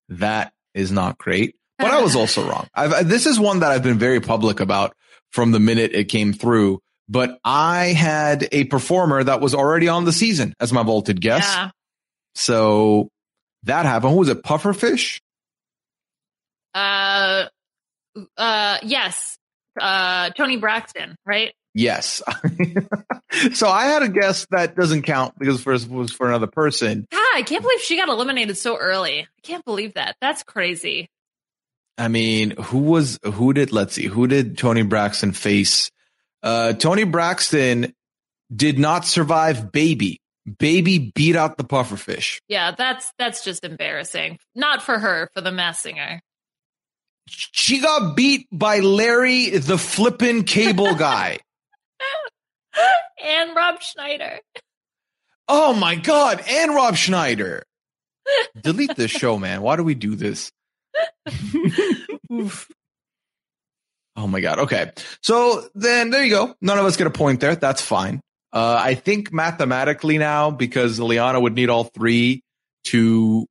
[0.10, 1.56] that is not great.
[1.80, 2.68] But I was also wrong.
[2.74, 4.94] I've, this is one that I've been very public about
[5.32, 6.80] from the minute it came through.
[7.10, 11.50] But I had a performer that was already on the season as my vaulted guest.
[11.54, 11.70] Yeah.
[12.36, 13.10] So
[13.64, 14.14] that happened.
[14.14, 14.44] Who was it?
[14.44, 15.20] Pufferfish?
[16.74, 17.46] Uh,
[18.38, 19.38] uh, yes.
[19.80, 21.54] Uh, Toni Braxton, right?
[21.74, 22.22] Yes.
[23.54, 27.08] so I had a guess that doesn't count because first was for another person.
[27.12, 29.22] God, I can't believe she got eliminated so early.
[29.22, 30.16] I can't believe that.
[30.22, 31.10] That's crazy.
[31.98, 35.90] I mean, who was who did let's see, who did Toni Braxton face?
[36.44, 37.94] Uh Toni Braxton
[38.54, 40.20] did not survive baby.
[40.60, 42.40] Baby beat out the pufferfish.
[42.50, 44.40] Yeah, that's that's just embarrassing.
[44.54, 46.20] Not for her, for the Masked Singer.
[47.30, 51.40] She got beat by Larry the flippin' cable guy.
[53.24, 54.40] and Rob Schneider.
[55.48, 57.64] oh my god, and Rob Schneider.
[58.62, 59.62] Delete this show, man.
[59.62, 60.52] Why do we do this?
[64.16, 64.60] Oh my god.
[64.60, 64.92] Okay.
[65.22, 66.56] So then there you go.
[66.62, 67.56] None of us get a point there.
[67.56, 68.22] That's fine.
[68.52, 72.44] Uh, I think mathematically now, because Liana would need all three
[72.86, 73.48] to,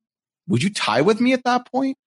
[0.47, 1.97] would you tie with me at that point?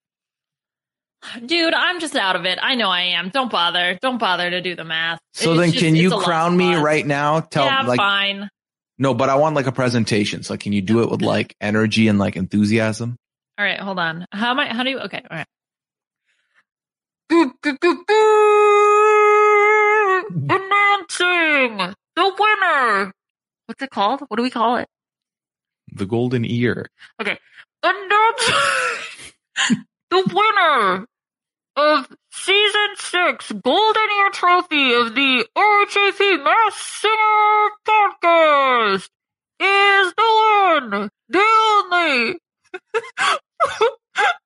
[1.45, 2.59] Dude, I'm just out of it.
[2.63, 3.31] I know I am.
[3.31, 3.99] Don't bother.
[4.01, 5.19] Don't bother to do the math.
[5.35, 7.41] So It's then just- can you crown me right now?
[7.41, 8.49] Tell yeah, like, fine.
[8.99, 10.43] no, but I want like a presentation.
[10.45, 13.17] So can you do it with like energy and like enthusiasm?
[13.59, 14.27] All right, hold on.
[14.33, 14.73] How am I?
[14.73, 14.99] How do you?
[15.01, 15.47] Okay, all right.
[20.49, 23.13] Announcing the winner.
[23.67, 24.21] What's it called?
[24.29, 24.89] What do we call it?
[25.93, 26.89] The golden ear.
[27.21, 27.39] Okay.
[27.83, 28.55] Announcing
[30.11, 31.07] the winner
[31.77, 39.09] of season six Golden Ear Trophy of the RHAP Masked Singer podcast
[39.61, 42.39] is the one, the only.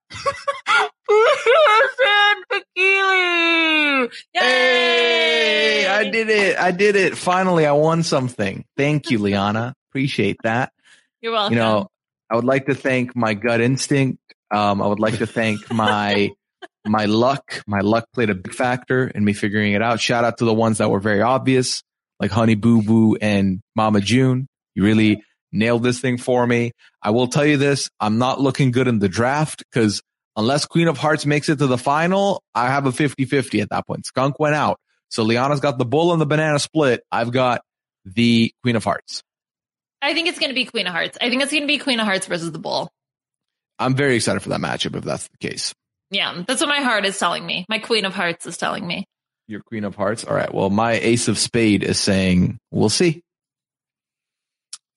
[1.11, 4.13] Listen, Pakili!
[4.33, 6.59] Hey, I did it.
[6.59, 7.17] I did it.
[7.17, 8.65] Finally, I won something.
[8.77, 9.75] Thank you, Liana.
[9.91, 10.73] Appreciate that.
[11.21, 11.55] You're welcome.
[11.55, 11.89] You know,
[12.31, 14.19] I would like to thank my gut instinct.
[14.51, 16.31] Um, I would like to thank my
[16.87, 17.63] my luck.
[17.67, 20.01] My luck played a big factor in me figuring it out.
[20.01, 21.83] Shout out to the ones that were very obvious,
[22.19, 24.49] like Honey Boo Boo and Mama June.
[24.75, 25.23] You really
[25.53, 26.73] nailed this thing for me.
[27.03, 27.91] I will tell you this.
[28.01, 30.03] I'm not looking good in the draft because
[30.37, 33.87] unless Queen of Hearts makes it to the final, I have a 50-50 at that
[33.87, 34.07] point.
[34.07, 34.79] Skunk went out.
[35.09, 37.03] So Liana's got the bull and the banana split.
[37.11, 37.63] I've got
[38.05, 39.23] the Queen of Hearts.
[40.03, 41.19] I think it's going to be Queen of Hearts.
[41.21, 42.91] I think it's going to be Queen of Hearts versus the Bull.
[43.79, 45.75] I'm very excited for that matchup if that's the case.
[46.11, 47.67] Yeah, that's what my heart is telling me.
[47.69, 49.07] My Queen of Hearts is telling me.
[49.47, 50.25] Your Queen of Hearts.
[50.25, 50.53] All right.
[50.53, 53.23] Well, my Ace of Spade is saying we'll see.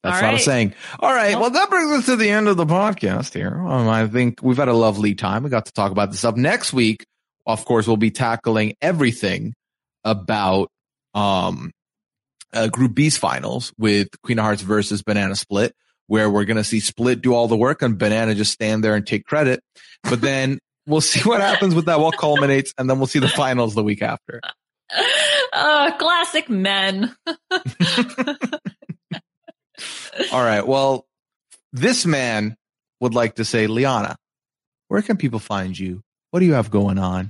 [0.04, 0.42] That's All not a right.
[0.42, 0.74] saying.
[1.00, 1.40] All right.
[1.40, 3.56] Well, that brings us to the end of the podcast here.
[3.56, 5.44] Um, I think we've had a lovely time.
[5.44, 6.36] We got to talk about this stuff.
[6.36, 7.06] Next week,
[7.46, 9.54] of course, we'll be tackling everything
[10.04, 10.70] about
[11.14, 11.72] um,
[12.52, 15.74] uh, Group B's finals with Queen of Hearts versus Banana Split,
[16.08, 18.96] where we're going to see Split do all the work and Banana just stand there
[18.96, 19.62] and take credit.
[20.04, 23.30] But then we'll see what happens with that, what culminates, and then we'll see the
[23.30, 24.42] finals the week after.
[25.56, 27.16] Uh, classic men.
[30.32, 30.66] All right.
[30.66, 31.06] Well,
[31.72, 32.56] this man
[33.00, 34.16] would like to say, Liana,
[34.88, 36.02] where can people find you?
[36.32, 37.30] What do you have going on?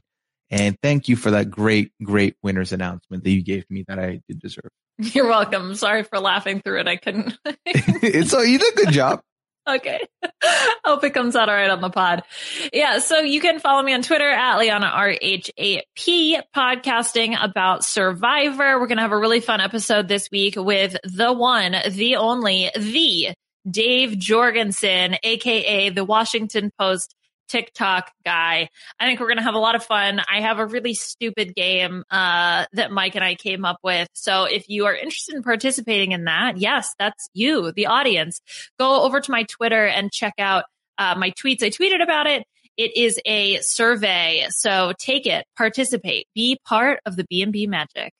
[0.49, 4.21] And thank you for that great, great winners announcement that you gave me that I
[4.27, 4.69] did deserve.
[4.99, 5.73] You're welcome.
[5.75, 6.87] Sorry for laughing through it.
[6.87, 7.37] I couldn't.
[8.27, 9.21] so you did a good job.
[9.67, 9.99] Okay.
[10.85, 12.23] Hope it comes out all right on the pod.
[12.71, 12.99] Yeah.
[12.99, 18.79] So you can follow me on Twitter at Liana RHAP podcasting about Survivor.
[18.79, 22.69] We're going to have a really fun episode this week with the one, the only,
[22.75, 23.33] the
[23.69, 27.15] Dave Jorgensen, aka the Washington Post
[27.53, 28.67] TikTok guy.
[28.99, 30.19] I think we're going to have a lot of fun.
[30.27, 34.07] I have a really stupid game uh, that Mike and I came up with.
[34.13, 38.41] So if you are interested in participating in that, yes, that's you, the audience.
[38.79, 40.63] Go over to my Twitter and check out
[40.97, 41.61] uh, my tweets.
[41.61, 42.43] I tweeted about it.
[42.75, 44.47] It is a survey.
[44.49, 48.13] So take it, participate, be part of the B&B magic.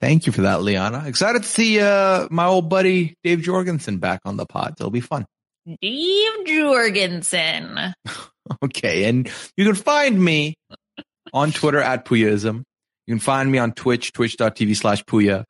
[0.00, 1.02] Thank you for that, Liana.
[1.06, 4.74] Excited to see uh, my old buddy Dave Jorgensen back on the pod.
[4.78, 5.26] It'll be fun.
[5.80, 7.94] Dave Jorgensen.
[8.64, 10.54] okay, and you can find me
[11.32, 12.62] on Twitter at Puyaism.
[13.06, 15.44] You can find me on Twitch, twitch.tv slash Puya.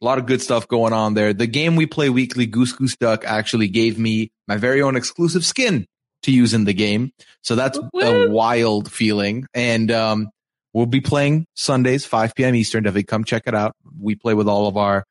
[0.00, 1.32] A lot of good stuff going on there.
[1.32, 5.44] The game we play weekly, Goose Goose Duck, actually gave me my very own exclusive
[5.44, 5.86] skin
[6.22, 7.10] to use in the game.
[7.42, 9.46] So that's a wild feeling.
[9.54, 10.30] And um,
[10.78, 12.54] We'll be playing Sundays, 5 p.m.
[12.54, 12.84] Eastern.
[12.84, 13.74] Definitely come check it out.
[14.00, 15.04] We play with all of our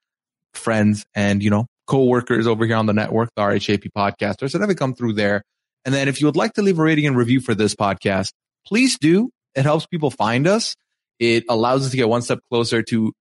[0.54, 4.52] friends and, you know, co-workers over here on the network, the RHAP podcasters.
[4.52, 5.44] So definitely come through there.
[5.86, 8.32] And then if you would like to leave a rating and review for this podcast,
[8.66, 9.30] please do.
[9.56, 10.76] It helps people find us.
[11.20, 13.14] It allows us to get one step closer to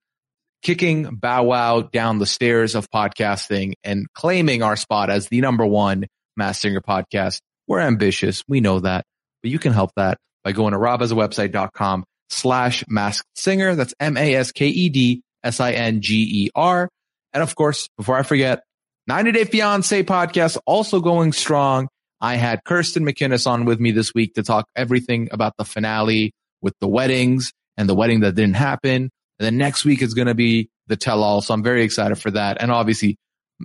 [0.62, 5.64] kicking Bow Wow down the stairs of podcasting and claiming our spot as the number
[5.64, 6.06] one
[6.36, 7.40] Masked Singer podcast.
[7.68, 8.42] We're ambitious.
[8.48, 9.04] We know that,
[9.42, 13.74] but you can help that by going to robhasawebsite.com slash masked singer.
[13.74, 16.88] That's M-A-S-K-E-D-S-I-N-G-E-R.
[17.32, 18.62] And of course, before I forget,
[19.06, 21.88] 90 Day Fiance podcast also going strong.
[22.20, 26.32] I had Kirsten McInnes on with me this week to talk everything about the finale
[26.62, 29.10] with the weddings and the wedding that didn't happen.
[29.38, 31.42] And then next week is going to be the tell all.
[31.42, 32.56] So I'm very excited for that.
[32.60, 33.16] And obviously,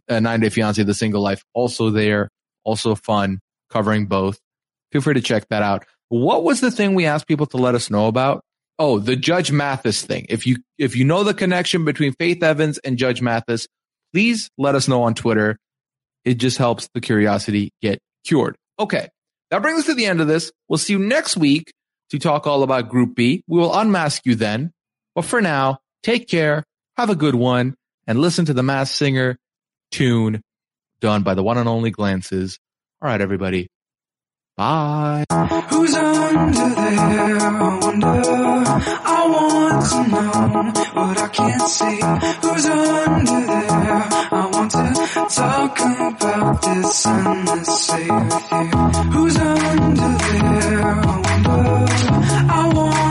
[0.09, 2.30] uh, 90 Day Fiance, The Single Life also there,
[2.64, 3.39] also fun
[3.70, 4.39] covering both.
[4.91, 5.86] Feel free to check that out.
[6.09, 8.43] What was the thing we asked people to let us know about?
[8.84, 10.26] Oh, the Judge Mathis thing.
[10.28, 13.68] If you if you know the connection between Faith Evans and Judge Mathis,
[14.12, 15.60] please let us know on Twitter.
[16.26, 18.56] It just helps the curiosity get cured.
[18.80, 19.08] Okay.
[19.52, 20.52] That brings us to the end of this.
[20.68, 21.72] We'll see you next week
[22.10, 23.44] to talk all about Group B.
[23.48, 24.72] We will unmask you then.
[25.14, 26.64] But for now, take care,
[26.98, 27.76] have a good one,
[28.08, 29.38] and listen to the Masked Singer
[29.92, 30.42] tune
[31.02, 32.58] done by the one and only Glances.
[33.00, 33.68] All right, everybody.
[34.62, 35.26] Bye.
[35.72, 37.38] Who's under there?
[37.39, 38.22] I wonder.
[39.18, 41.99] I want to know but I can't see.
[42.43, 44.03] Who's under there?
[44.32, 44.84] I want to
[45.36, 48.68] talk about this and the sea with you.
[49.14, 50.82] Who's under there?
[50.84, 51.62] I wonder.
[52.53, 53.11] I want